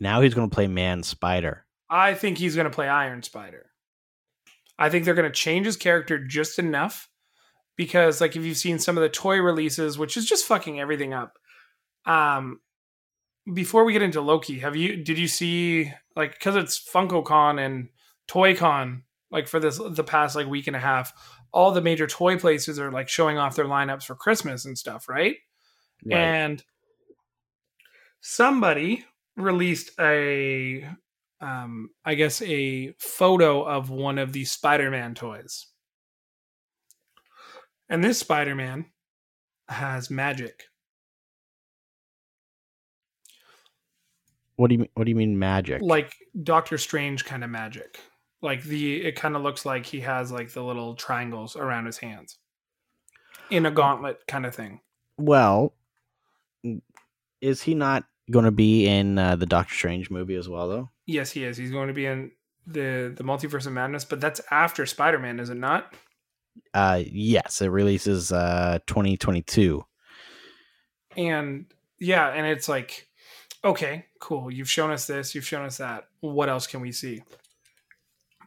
[0.00, 1.64] Now he's going to play Man Spider.
[1.88, 3.67] I think he's going to play Iron Spider.
[4.78, 7.08] I think they're going to change his character just enough
[7.76, 11.12] because, like, if you've seen some of the toy releases, which is just fucking everything
[11.12, 11.38] up.
[12.06, 12.60] Um,
[13.52, 17.88] before we get into Loki, have you did you see like because it's FunkoCon and
[18.28, 21.12] ToyCon like for this the past like week and a half,
[21.52, 25.08] all the major toy places are like showing off their lineups for Christmas and stuff,
[25.08, 25.36] right?
[26.18, 26.64] and
[28.20, 29.04] somebody
[29.36, 30.86] released a
[31.40, 35.66] um i guess a photo of one of these spider-man toys.
[37.88, 38.86] And this spider-man
[39.68, 40.64] has magic.
[44.56, 45.80] What do you mean- what do you mean magic?
[45.82, 47.98] like doctor strange kind of magic.
[48.42, 51.98] Like the it kind of looks like he has like the little triangles around his
[51.98, 52.38] hands.
[53.50, 54.80] In a gauntlet kind of thing.
[55.16, 55.74] Well,
[57.40, 60.90] is he not going to be in uh, the Doctor Strange movie as well though?
[61.06, 61.56] yes he is.
[61.56, 62.30] He's going to be in
[62.66, 65.94] the the multiverse of madness but that's after spider-man is it not?
[66.74, 69.84] Uh, yes, it releases uh 2022.
[71.16, 71.66] and
[71.98, 73.08] yeah and it's like
[73.64, 74.50] okay cool.
[74.52, 75.34] You've shown us this.
[75.34, 76.04] You've shown us that.
[76.20, 77.22] What else can we see?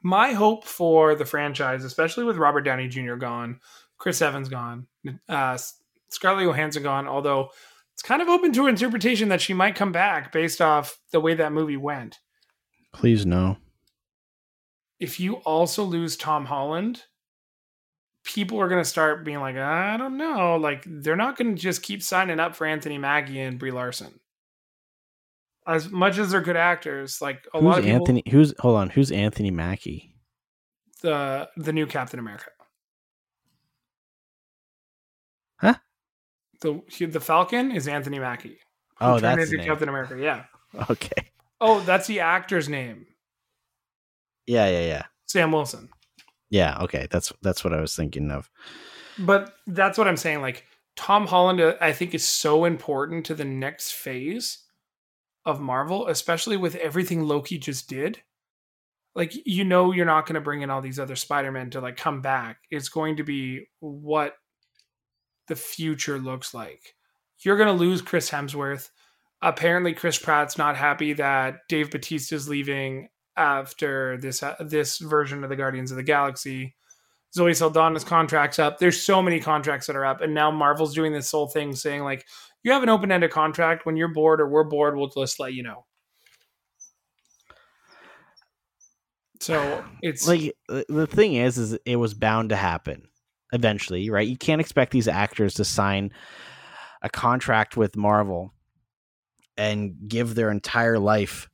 [0.03, 3.59] My hope for the franchise especially with robert downey jr gone
[3.97, 4.88] chris evans gone
[5.29, 5.57] uh,
[6.09, 7.49] scarlett johansson gone although
[7.94, 11.34] it's kind of open to interpretation that she might come back based off the way
[11.34, 12.20] that movie went
[12.94, 13.58] Please no.
[15.00, 17.04] if you also lose tom holland
[18.24, 21.62] people are going to start being like i don't know like they're not going to
[21.62, 24.20] just keep signing up for anthony mackie and brie larson
[25.68, 28.24] as much as they're good actors like a who's lot of people Anthony?
[28.32, 28.89] Who's hold on?
[28.89, 30.12] Who's Anthony Mackie?
[31.02, 32.52] the the new captain america
[36.62, 38.57] the he- the falcon is anthony mackie
[38.99, 39.68] Oh, that's into the name.
[39.68, 40.45] captain america yeah
[40.89, 41.30] Okay.
[41.59, 43.05] oh that's the actor's name
[44.45, 45.89] Yeah, yeah, yeah, sam wilson
[46.49, 46.80] yeah.
[46.82, 48.49] Okay, that's that's what I was thinking of.
[49.18, 50.41] But that's what I'm saying.
[50.41, 50.66] Like
[50.97, 54.62] Tom Holland, uh, I think is so important to the next phase
[55.45, 58.22] of Marvel, especially with everything Loki just did.
[59.16, 61.95] Like you know, you're not going to bring in all these other Spider-Men to like
[61.95, 62.57] come back.
[62.70, 64.34] It's going to be what
[65.48, 66.96] the future looks like.
[67.39, 68.89] you're going to lose Chris Hemsworth.
[69.42, 75.50] Apparently, Chris Pratt's not happy that Dave Bautista's leaving after this uh, this version of
[75.50, 76.76] the Guardians of the Galaxy.
[77.34, 78.78] Zoe Saldana's contract's up.
[78.78, 82.04] There's so many contracts that are up, and now Marvel's doing this whole thing saying
[82.04, 82.26] like,
[82.64, 83.86] you have an open ended contract.
[83.86, 85.86] When you're bored or we're bored, we'll just let you know.
[89.39, 93.08] So it's like the thing is is it was bound to happen
[93.54, 96.12] eventually right you can't expect these actors to sign
[97.02, 98.54] a contract with marvel
[99.58, 101.49] and give their entire life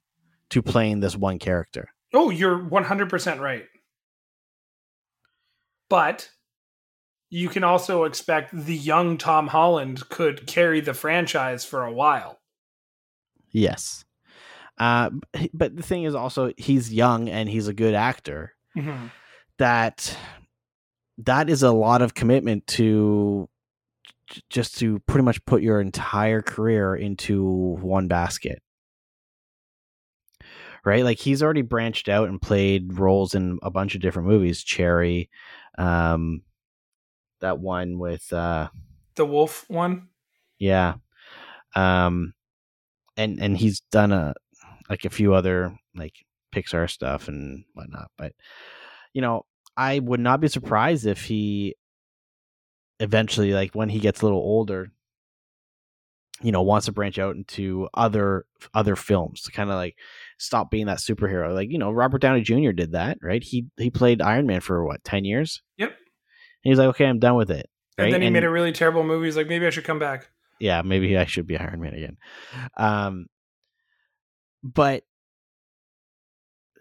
[0.50, 3.66] to playing this one character oh, you're 100 percent right.
[5.90, 6.30] But
[7.30, 12.40] you can also expect the young Tom Holland could carry the franchise for a while.
[13.52, 14.06] yes
[14.78, 15.10] uh
[15.54, 19.08] but the thing is also he's young and he's a good actor Mm-hmm.
[19.58, 20.16] that
[21.20, 23.50] that is a lot of commitment to
[24.50, 27.44] just to pretty much put your entire career into
[27.82, 28.62] one basket.
[30.86, 31.04] Right?
[31.04, 34.64] Like he's already branched out and played roles in a bunch of different movies.
[34.64, 35.30] Cherry
[35.78, 36.42] um
[37.42, 38.70] that one with uh
[39.16, 40.08] The Wolf one.
[40.60, 40.96] yeah.
[41.76, 42.34] Um
[43.16, 44.34] and and he's done a
[44.90, 46.14] like a few other like
[46.54, 48.32] pixar stuff and whatnot but
[49.14, 49.46] you know
[49.78, 51.76] i would not be surprised if he
[53.00, 54.92] eventually like when he gets a little older
[56.42, 59.96] you know wants to branch out into other other films to kind of like
[60.38, 63.90] stop being that superhero like you know robert downey jr did that right he he
[63.90, 65.90] played iron man for what 10 years Yep.
[65.90, 65.98] and
[66.64, 69.26] he's like okay i'm done with it And then he made a really terrible movie.
[69.26, 70.30] He's like, maybe I should come back.
[70.60, 72.18] yeah, maybe I should be Iron Man again.
[72.78, 73.26] Um,
[74.64, 75.02] but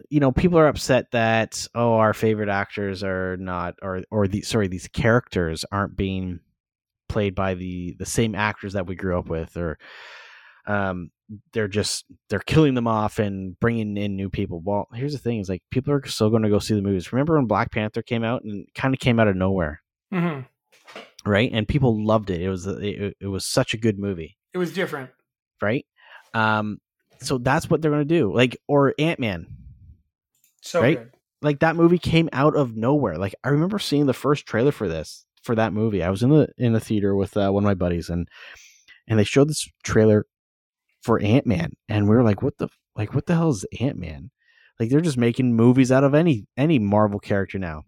[0.09, 4.41] you know, people are upset that oh, our favorite actors are not, or or the
[4.41, 6.39] sorry, these characters aren't being
[7.09, 9.77] played by the the same actors that we grew up with, or
[10.67, 11.09] um,
[11.53, 14.61] they're just they're killing them off and bringing in new people.
[14.63, 17.11] Well, here's the thing: is like people are still going to go see the movies.
[17.11, 19.81] Remember when Black Panther came out and kind of came out of nowhere,
[20.11, 20.41] hmm
[21.25, 21.49] right?
[21.51, 22.41] And people loved it.
[22.41, 25.09] It was it, it was such a good movie It was different.
[25.61, 25.85] right?
[26.33, 26.77] Um,
[27.19, 28.33] so that's what they're gonna do.
[28.33, 29.47] Like or Ant Man,
[30.67, 30.97] So Right?
[30.97, 31.11] good.
[31.41, 33.17] like that movie came out of nowhere.
[33.17, 36.03] Like I remember seeing the first trailer for this for that movie.
[36.03, 38.27] I was in the in the theater with uh, one of my buddies, and
[39.07, 40.25] and they showed this trailer
[41.01, 43.13] for Ant Man, and we were like, "What the like?
[43.13, 44.29] What the hell is Ant Man?"
[44.79, 47.85] Like they're just making movies out of any any Marvel character now,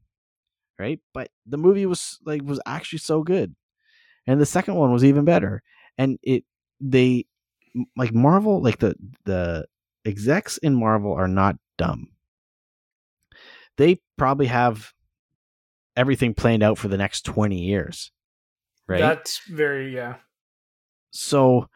[0.80, 1.00] right?
[1.14, 3.56] But the movie was like was actually so good,
[4.26, 5.62] and the second one was even better.
[5.98, 6.46] And it
[6.80, 7.26] they
[7.98, 9.66] like Marvel like the the
[10.06, 12.10] execs in Marvel are not dumb.
[13.80, 14.92] They probably have
[15.96, 18.12] everything planned out for the next 20 years.
[18.90, 19.00] Right?
[19.00, 20.16] That's very yeah.
[21.12, 21.70] so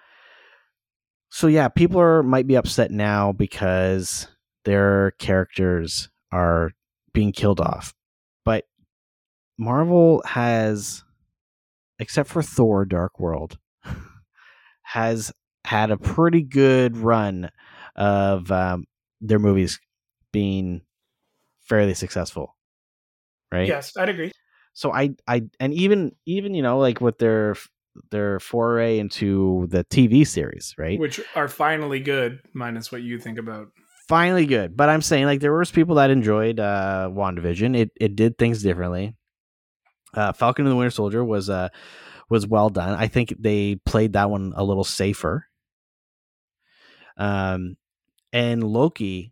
[1.29, 4.27] so yeah, people are might be upset now because
[4.65, 6.71] their characters are
[7.13, 7.93] being killed off.
[8.43, 8.65] But
[9.57, 11.05] Marvel has
[11.99, 13.57] except for Thor Dark World
[14.81, 15.31] has
[15.63, 17.49] had a pretty good run
[17.95, 18.87] of um,
[19.21, 19.79] their movies
[20.33, 20.81] being
[21.63, 22.55] fairly successful.
[23.51, 23.67] Right?
[23.67, 24.31] Yes, I'd agree.
[24.73, 27.55] so I I and even even you know like with their
[28.09, 30.99] their foray into the TV series, right?
[30.99, 33.67] Which are finally good, minus what you think about.
[34.07, 34.75] Finally good.
[34.75, 37.77] But I'm saying like there was people that enjoyed uh WandaVision.
[37.77, 39.15] It it did things differently.
[40.13, 41.69] Uh Falcon and the Winter Soldier was uh
[42.29, 42.95] was well done.
[42.99, 45.45] I think they played that one a little safer.
[47.17, 47.77] Um
[48.31, 49.31] and Loki,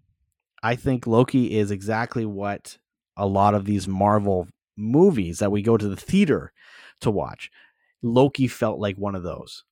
[0.64, 2.78] I think Loki is exactly what
[3.18, 4.48] a lot of these Marvel
[4.78, 6.52] movies that we go to the theater
[7.02, 7.50] to watch.
[8.02, 9.64] Loki felt like one of those.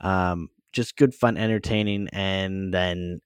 [0.00, 3.20] Um, just good fun, entertaining, and then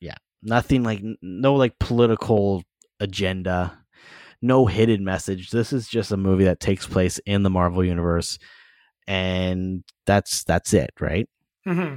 [0.00, 2.62] yeah, nothing like no like political
[3.00, 3.78] agenda,
[4.40, 5.50] no hidden message.
[5.50, 8.38] This is just a movie that takes place in the Marvel universe,
[9.06, 11.28] and that's that's it, right?
[11.64, 11.96] hmm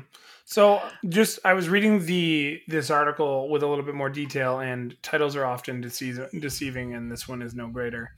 [0.52, 5.02] So, just I was reading the this article with a little bit more detail, and
[5.02, 8.10] titles are often deceiving, and this one is no greater.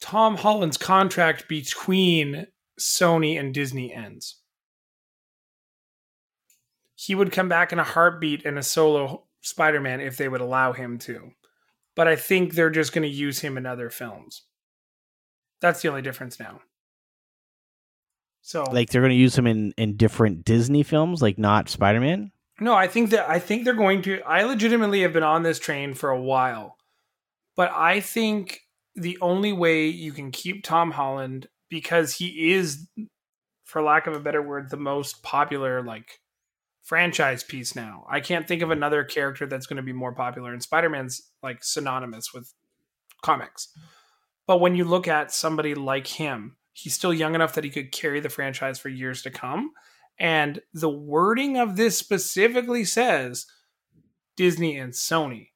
[0.00, 2.46] Tom Holland's contract between
[2.80, 4.40] Sony and Disney ends.
[6.94, 10.72] He would come back in a heartbeat in a solo Spider-Man if they would allow
[10.72, 11.32] him to,
[11.96, 14.44] but I think they're just going to use him in other films.
[15.60, 16.62] That's the only difference now.
[18.48, 22.00] So, Like they're going to use him in in different Disney films, like not Spider
[22.00, 22.32] Man.
[22.58, 24.22] No, I think that I think they're going to.
[24.22, 26.78] I legitimately have been on this train for a while,
[27.56, 28.60] but I think
[28.94, 32.88] the only way you can keep Tom Holland because he is,
[33.64, 36.18] for lack of a better word, the most popular like
[36.82, 38.06] franchise piece now.
[38.10, 41.20] I can't think of another character that's going to be more popular, and Spider Man's
[41.42, 42.54] like synonymous with
[43.20, 43.68] comics.
[44.46, 47.90] But when you look at somebody like him, he's still young enough that he could
[47.90, 49.72] carry the franchise for years to come.
[50.18, 53.46] And the wording of this specifically says
[54.36, 55.48] Disney and Sony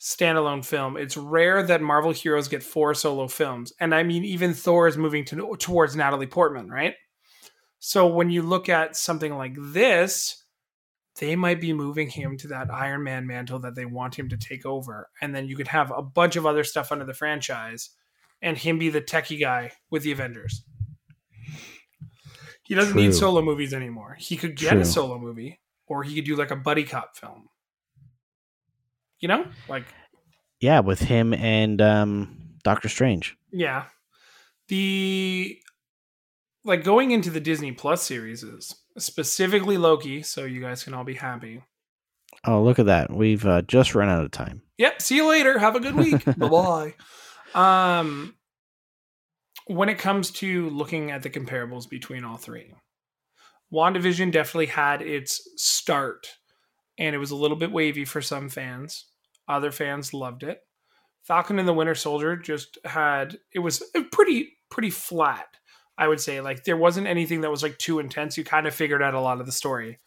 [0.00, 0.96] standalone film.
[0.96, 3.72] It's rare that Marvel heroes get four solo films.
[3.80, 6.94] And I mean, even Thor is moving to, towards Natalie Portman, right?
[7.80, 10.44] So when you look at something like this,
[11.18, 14.36] they might be moving him to that Iron Man mantle that they want him to
[14.36, 15.08] take over.
[15.20, 17.90] And then you could have a bunch of other stuff under the franchise
[18.42, 20.64] and him be the techie guy with the Avengers.
[22.64, 23.02] He doesn't True.
[23.02, 24.16] need solo movies anymore.
[24.18, 24.80] He could get True.
[24.80, 27.48] a solo movie or he could do like a buddy cop film.
[29.20, 29.46] You know?
[29.68, 29.84] Like
[30.60, 33.36] Yeah, with him and um, Doctor Strange.
[33.52, 33.84] Yeah.
[34.68, 35.58] The
[36.64, 41.04] like going into the Disney Plus series is specifically Loki, so you guys can all
[41.04, 41.62] be happy.
[42.46, 43.12] Oh, look at that.
[43.12, 44.62] We've uh, just run out of time.
[44.78, 45.58] Yep, see you later.
[45.58, 46.24] Have a good week.
[46.38, 46.94] Bye-bye.
[47.54, 48.34] Um
[49.66, 52.74] when it comes to looking at the comparables between all three,
[53.72, 56.26] WandaVision definitely had its start
[56.98, 59.06] and it was a little bit wavy for some fans.
[59.48, 60.60] Other fans loved it.
[61.22, 65.46] Falcon and the Winter Soldier just had it was pretty pretty flat.
[65.96, 68.36] I would say like there wasn't anything that was like too intense.
[68.36, 70.00] You kind of figured out a lot of the story.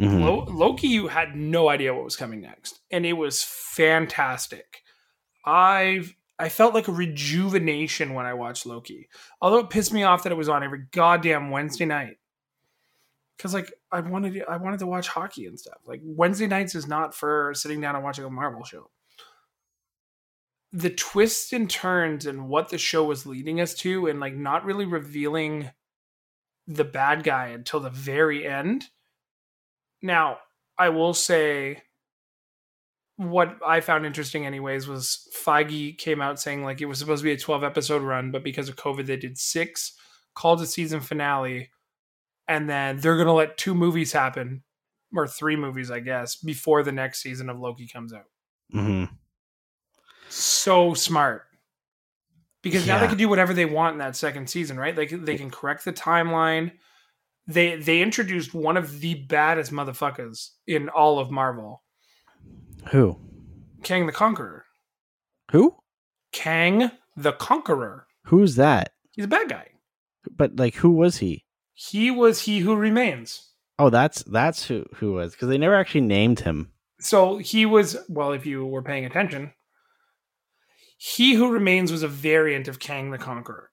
[0.00, 0.48] Mhm.
[0.52, 4.82] Loki, you had no idea what was coming next, and it was fantastic.
[5.44, 9.08] I've I felt like a rejuvenation when I watched Loki.
[9.40, 12.16] Although it pissed me off that it was on every goddamn Wednesday night.
[13.38, 15.78] Cause like I wanted to, I wanted to watch hockey and stuff.
[15.86, 18.90] Like Wednesday nights is not for sitting down and watching a Marvel show.
[20.72, 24.64] The twists and turns and what the show was leading us to, and like not
[24.64, 25.70] really revealing
[26.66, 28.88] the bad guy until the very end.
[30.00, 30.38] Now,
[30.78, 31.82] I will say
[33.16, 37.24] what I found interesting anyways was Feige came out saying like it was supposed to
[37.24, 39.92] be a 12 episode run, but because of COVID they did 6,
[40.34, 41.70] called it season finale,
[42.48, 44.62] and then they're going to let two movies happen
[45.14, 48.24] or three movies I guess before the next season of Loki comes out.
[48.74, 49.10] Mhm.
[50.28, 51.44] So smart.
[52.62, 54.94] Because now they can do whatever they want in that second season, right?
[54.94, 56.70] They can, they can correct the timeline.
[57.48, 61.81] They they introduced one of the baddest motherfuckers in all of Marvel,
[62.90, 63.18] Who?
[63.82, 64.64] Kang the Conqueror.
[65.50, 65.76] Who?
[66.32, 68.06] Kang the Conqueror.
[68.26, 68.92] Who's that?
[69.12, 69.68] He's a bad guy.
[70.36, 71.44] But like, who was he?
[71.74, 73.50] He was he who remains.
[73.78, 76.72] Oh, that's that's who who was because they never actually named him.
[77.00, 79.52] So he was well, if you were paying attention,
[80.96, 83.70] he who remains was a variant of Kang the Conqueror,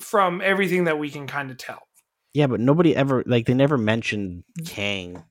[0.00, 1.82] from everything that we can kind of tell.
[2.32, 5.22] Yeah, but nobody ever like they never mentioned Kang,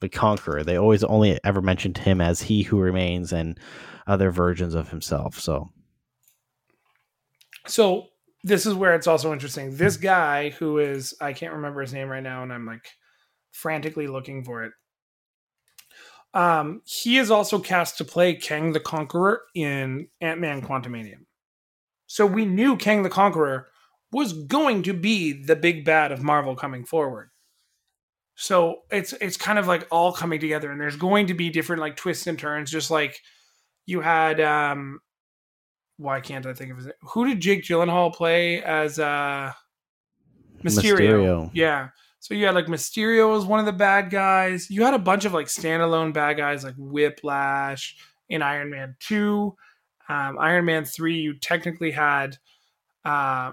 [0.00, 0.62] the Conqueror.
[0.62, 3.58] They always only ever mentioned him as he who remains and
[4.06, 5.40] other versions of himself.
[5.40, 5.70] So
[7.66, 8.08] So
[8.44, 9.76] this is where it's also interesting.
[9.76, 12.86] This guy who is I can't remember his name right now, and I'm like
[13.52, 14.72] frantically looking for it.
[16.34, 21.16] Um, he is also cast to play Kang the Conqueror in Ant Man Quantumania.
[22.06, 23.68] So we knew Kang the Conqueror
[24.12, 27.30] was going to be the big bad of Marvel coming forward.
[28.36, 31.80] So it's it's kind of like all coming together, and there's going to be different
[31.80, 33.20] like twists and turns, just like
[33.86, 35.00] you had um
[35.98, 36.94] why can't I think of his name?
[37.00, 39.52] Who did Jake Gyllenhaal play as uh
[40.62, 40.98] Mysterio?
[40.98, 41.50] Mysterio.
[41.54, 41.88] Yeah.
[42.20, 44.70] So you had like Mysterio was one of the bad guys.
[44.70, 47.96] You had a bunch of like standalone bad guys like Whiplash
[48.28, 49.54] in Iron Man 2.
[50.08, 52.36] Um, Iron Man 3, you technically had
[53.04, 53.52] uh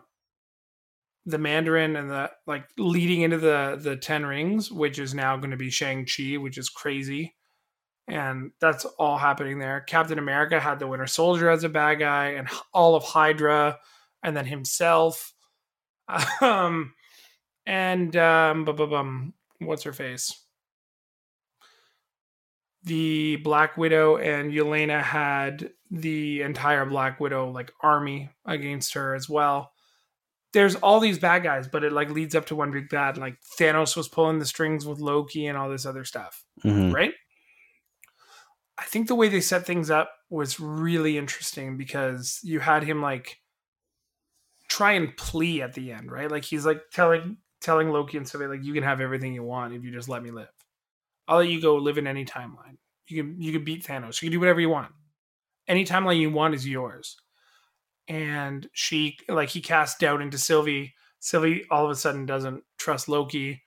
[1.26, 5.52] the Mandarin and the like leading into the the Ten Rings, which is now going
[5.52, 7.36] to be Shang Chi, which is crazy,
[8.08, 9.82] and that's all happening there.
[9.82, 13.80] Captain America had the Winter Soldier as a bad guy, and all of Hydra,
[14.22, 15.34] and then himself,
[16.42, 16.94] um,
[17.66, 20.40] and um, bu- bu- bum, what's her face?
[22.86, 29.30] The Black Widow and Yelena had the entire Black Widow like army against her as
[29.30, 29.73] well
[30.54, 33.18] there's all these bad guys, but it like leads up to one big bad.
[33.18, 36.94] Like Thanos was pulling the strings with Loki and all this other stuff, mhm.
[36.94, 37.14] right?
[38.78, 43.02] I think the way they set things up was really interesting because you had him
[43.02, 43.40] like
[44.68, 46.30] try and plea at the end, right?
[46.30, 49.74] Like he's like telling telling Loki and stuff like you can have everything you want
[49.74, 50.50] if you just let me live.
[51.28, 52.78] I'll let you go live in any timeline.
[53.08, 54.22] You can you can beat Thanos.
[54.22, 54.92] You can do whatever you want.
[55.68, 57.18] Any timeline you want is yours.
[58.08, 60.94] And she like he casts doubt into Sylvie.
[61.20, 63.62] Sylvie all of a sudden doesn't trust Loki.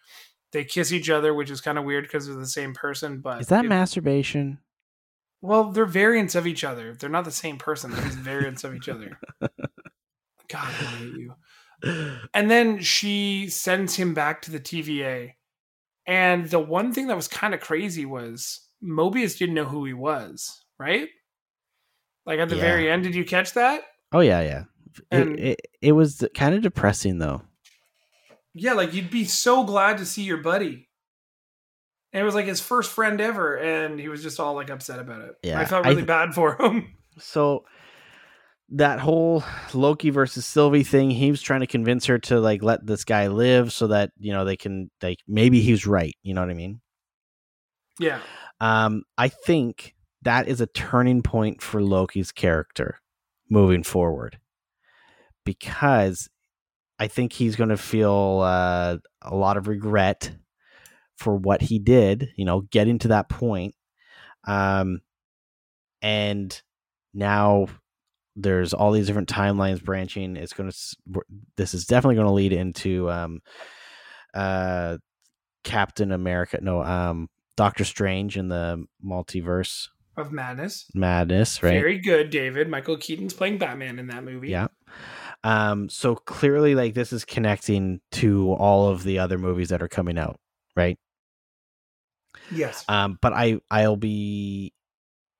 [0.53, 3.21] They kiss each other, which is kind of weird because they're the same person.
[3.21, 4.59] But Is that it- masturbation?
[5.43, 6.95] well, they're variants of each other.
[6.95, 7.91] They're not the same person.
[7.91, 9.19] They're just variants of each other.
[9.41, 11.35] God, I hate you.
[12.35, 15.33] And then she sends him back to the TVA.
[16.07, 19.93] And the one thing that was kind of crazy was Mobius didn't know who he
[19.93, 21.09] was, right?
[22.25, 22.63] Like at the Yeah.
[22.63, 23.83] very end, did you catch that?
[24.17, 24.65] Oh yeah, yeah.
[25.13, 27.43] It, it, it was kind of depressing though.
[28.55, 30.89] Yeah, like you'd be so glad to see your buddy.
[32.15, 35.01] And it was like his first friend ever, and he was just all like upset
[35.01, 35.35] about it.
[35.43, 36.95] Yeah, I felt I really th- bad for him.
[37.19, 37.67] So
[38.71, 39.45] that whole
[39.75, 43.27] Loki versus Sylvie thing, he was trying to convince her to like let this guy
[43.27, 46.55] live so that, you know, they can like maybe he's right, you know what I
[46.55, 46.81] mean?
[48.01, 48.21] Yeah.
[48.63, 52.99] Um I think that is a turning point for Loki's character
[53.49, 54.39] moving forward.
[55.45, 56.29] Because
[56.99, 60.31] I think he's going to feel uh, a lot of regret
[61.17, 63.75] for what he did, you know, getting to that point.
[64.47, 65.01] Um,
[66.03, 66.61] and
[67.15, 67.67] now
[68.35, 70.37] there's all these different timelines branching.
[70.37, 71.23] It's going to,
[71.57, 73.41] this is definitely going to lead into um,
[74.35, 74.99] uh,
[75.65, 80.87] Captain America, no, um, Doctor Strange in the multiverse Of madness.
[80.95, 81.73] madness, right?
[81.73, 82.69] Very good, David.
[82.69, 84.49] Michael Keaton's playing Batman in that movie.
[84.49, 84.69] Yeah.
[85.45, 89.89] Um, so clearly, like this is connecting to all of the other movies that are
[89.89, 90.41] coming out,
[90.75, 90.99] right?
[92.51, 92.85] Yes.
[92.89, 94.73] Um, but I I'll be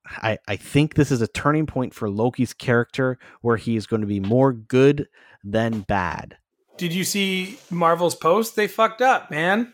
[0.07, 4.03] I I think this is a turning point for Loki's character where he is going
[4.03, 5.09] to be more good
[5.43, 6.37] than bad.
[6.77, 8.55] Did you see Marvel's post?
[8.57, 9.73] They fucked up, man.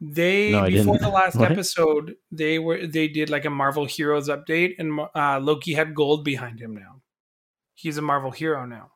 [0.00, 1.02] They No, before didn't.
[1.02, 1.50] the last What?
[1.50, 6.24] episode, they were they did like a Marvel Heroes update, and uh, Loki had gold
[6.24, 7.02] behind him now.
[7.74, 8.92] He's a Marvel hero now.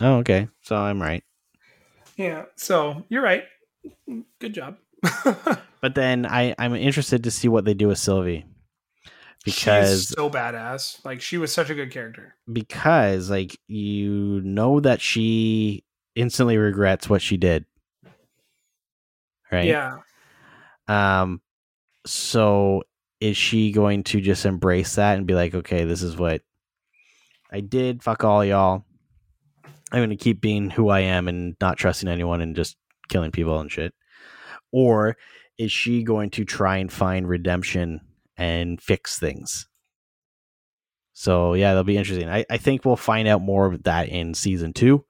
[0.00, 0.48] Oh, okay.
[0.62, 1.22] So I'm right.
[2.16, 2.44] Yeah.
[2.56, 3.44] So you're right.
[4.40, 4.76] Good job.
[5.80, 8.46] But then I I'm interested to see what they do with Sylvie
[9.44, 11.04] because She's so badass.
[11.04, 12.34] Like she was such a good character.
[12.50, 15.84] because like you know that she
[16.16, 17.66] instantly regrets what she did.
[19.50, 19.66] Right?
[19.66, 19.98] Yeah.
[20.88, 21.40] Um,
[22.06, 22.82] so
[23.20, 26.42] is she going to just embrace that and be like, okay, this is what
[27.50, 28.02] I did.
[28.02, 28.84] Fuck all y'all.
[29.92, 32.76] I'm going to keep being who I am and not trusting anyone and just
[33.08, 33.94] killing people and shit.
[34.72, 35.16] Or
[35.56, 38.00] is she going to try and find redemption
[38.36, 39.68] and fix things?
[41.12, 42.28] So yeah, that'll be interesting.
[42.28, 45.04] I, I think we'll find out more of that in season two,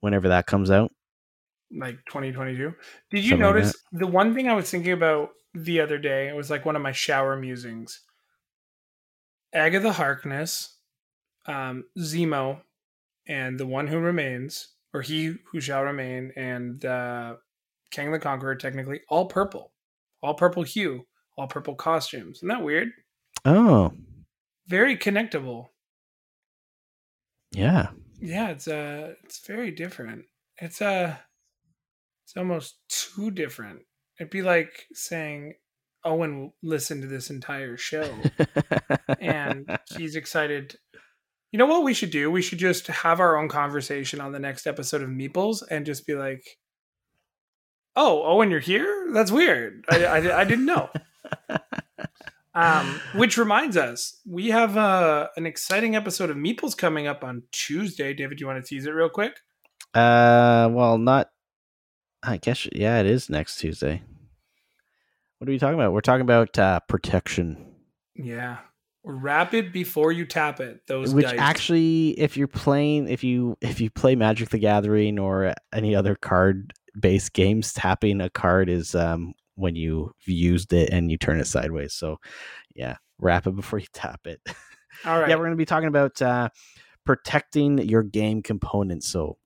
[0.00, 0.92] whenever that comes out.
[1.74, 2.74] Like 2022.
[3.10, 6.28] Did you Something like notice the one thing I was thinking about the other day?
[6.28, 8.02] It was like one of my shower musings.
[9.52, 10.76] Agatha Harkness,
[11.46, 12.60] um, Zemo,
[13.26, 17.36] and the one who remains, or he who shall remain, and uh,
[17.90, 19.72] Kang the Conqueror, technically all purple,
[20.22, 21.06] all purple hue,
[21.38, 22.38] all purple costumes.
[22.38, 22.90] Isn't that weird?
[23.44, 23.92] Oh,
[24.68, 25.68] Very connectable.
[27.52, 27.88] yeah.
[28.18, 30.24] Yeah, it's uh it's very different.
[30.58, 31.16] It's uh
[32.26, 33.82] it's almost too different.
[34.18, 35.54] It'd be like saying
[36.04, 38.12] Owen listened to this entire show
[39.20, 40.74] and he's excited.
[41.52, 42.28] You know what we should do?
[42.28, 46.04] We should just have our own conversation on the next episode of Meeples and just
[46.04, 46.44] be like,
[47.94, 49.06] "Oh, Owen, you're here?
[49.12, 49.84] That's weird.
[49.88, 50.90] I, I, I didn't know."
[52.56, 57.42] Um, which reminds us, we have uh, an exciting episode of Meeples coming up on
[57.52, 58.14] Tuesday.
[58.14, 59.40] David, do you want to tease it real quick?
[59.92, 61.28] Uh, well, not.
[62.26, 64.02] I guess yeah, it is next Tuesday.
[65.38, 65.92] What are we talking about?
[65.92, 67.74] We're talking about uh, protection,
[68.14, 68.58] Yeah,
[69.04, 70.80] wrap it before you tap it.
[70.88, 71.38] Those which dice.
[71.38, 76.16] actually, if you're playing, if you if you play Magic the Gathering or any other
[76.16, 81.40] card based games, tapping a card is um when you've used it and you turn
[81.40, 81.94] it sideways.
[81.94, 82.18] So,
[82.74, 84.40] yeah, wrap it before you tap it.
[85.04, 85.28] all right.
[85.28, 86.48] Yeah, we're going to be talking about uh,
[87.04, 89.08] protecting your game components.
[89.08, 89.38] So,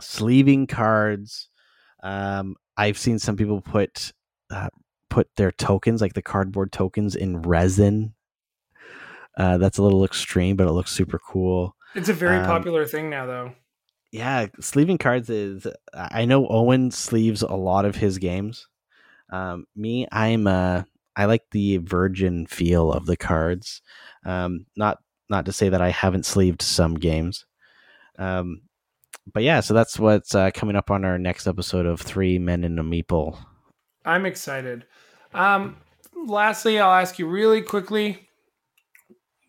[0.00, 1.48] sleeving cards.
[2.04, 4.12] Um, I've seen some people put
[4.50, 4.68] uh,
[5.10, 8.14] put their tokens, like the cardboard tokens, in resin.
[9.36, 11.74] Uh, that's a little extreme, but it looks super cool.
[11.96, 13.52] it's a very um, popular thing now, though.
[14.12, 15.66] Yeah, sleeving cards is.
[15.92, 18.68] I know Owen sleeves a lot of his games.
[19.32, 20.82] Um, me, I'm uh,
[21.16, 23.82] I like the virgin feel of the cards.
[24.24, 24.98] Um, not
[25.28, 27.46] not to say that I haven't sleeved some games.
[28.18, 28.62] Um,
[29.32, 32.64] but yeah, so that's what's uh, coming up on our next episode of Three Men
[32.64, 33.38] in a Meeple.
[34.04, 34.84] I'm excited.
[35.32, 35.76] Um,
[36.14, 38.28] lastly, I'll ask you really quickly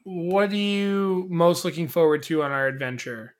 [0.05, 3.33] what are you most looking forward to on our adventure?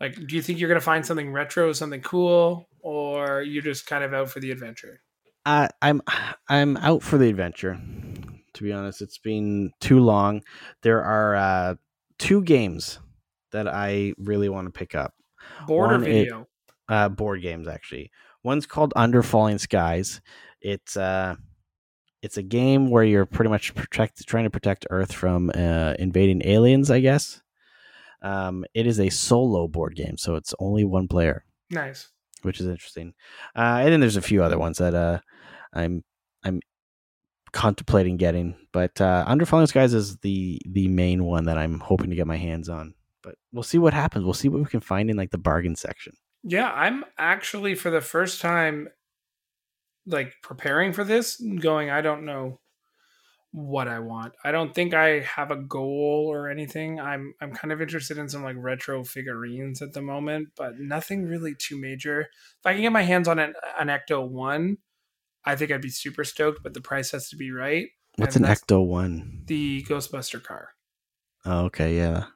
[0.00, 4.04] Like, do you think you're gonna find something retro, something cool, or you're just kind
[4.04, 5.00] of out for the adventure?
[5.46, 6.02] Uh, I'm
[6.48, 7.80] I'm out for the adventure.
[8.54, 10.42] To be honest, it's been too long.
[10.82, 11.74] There are uh,
[12.18, 12.98] two games
[13.52, 15.14] that I really want to pick up.
[15.66, 16.46] Board or One, it- video?
[16.88, 18.10] uh, board games actually.
[18.42, 20.20] One's called Under Falling Skies.
[20.60, 21.36] It's uh,
[22.22, 26.42] it's a game where you're pretty much protect trying to protect Earth from uh, invading
[26.46, 26.90] aliens.
[26.90, 27.42] I guess.
[28.22, 32.10] Um, it is a solo board game, so it's only one player, nice.
[32.42, 33.14] which is interesting.
[33.56, 35.20] Uh, and then there's a few other ones that uh,
[35.72, 36.04] I'm
[36.44, 36.60] I'm
[37.52, 42.10] contemplating getting, but uh, Under Falling Skies is the the main one that I'm hoping
[42.10, 42.94] to get my hands on.
[43.22, 44.24] But we'll see what happens.
[44.24, 46.14] We'll see what we can find in like the bargain section.
[46.42, 48.88] Yeah, I'm actually for the first time
[50.06, 52.60] like preparing for this, going, I don't know
[53.52, 54.32] what I want.
[54.44, 57.00] I don't think I have a goal or anything.
[57.00, 61.26] I'm I'm kind of interested in some like retro figurines at the moment, but nothing
[61.26, 62.20] really too major.
[62.20, 64.78] If I can get my hands on an, an Ecto one,
[65.44, 67.88] I think I'd be super stoked, but the price has to be right.
[68.16, 69.42] What's And an Ecto One?
[69.46, 70.70] The Ghostbuster car.
[71.44, 72.26] Oh, okay, yeah.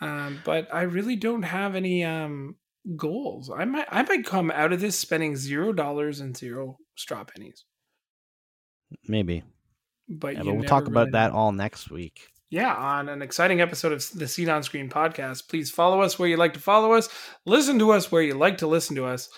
[0.00, 2.56] Um, but I really don't have any um
[2.96, 3.50] goals.
[3.50, 7.64] I might I might come out of this spending zero dollars and zero straw pennies.
[9.06, 9.42] Maybe.
[10.08, 12.28] But, Yeah, but we'll talk about that all next week.
[12.50, 15.50] Yeah, on an exciting episode of the Scene on Screen podcast.
[15.50, 17.10] Please follow us where you like to follow us.
[17.44, 19.28] Listen to us where you like to listen to us.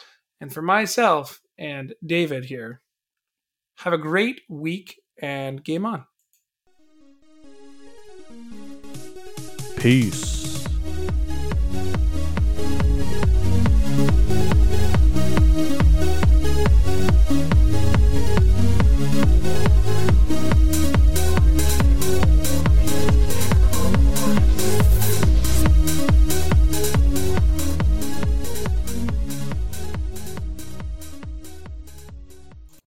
[0.40, 2.82] And for myself and David here,
[3.78, 6.04] have a great week and game on.
[9.80, 10.69] Peace.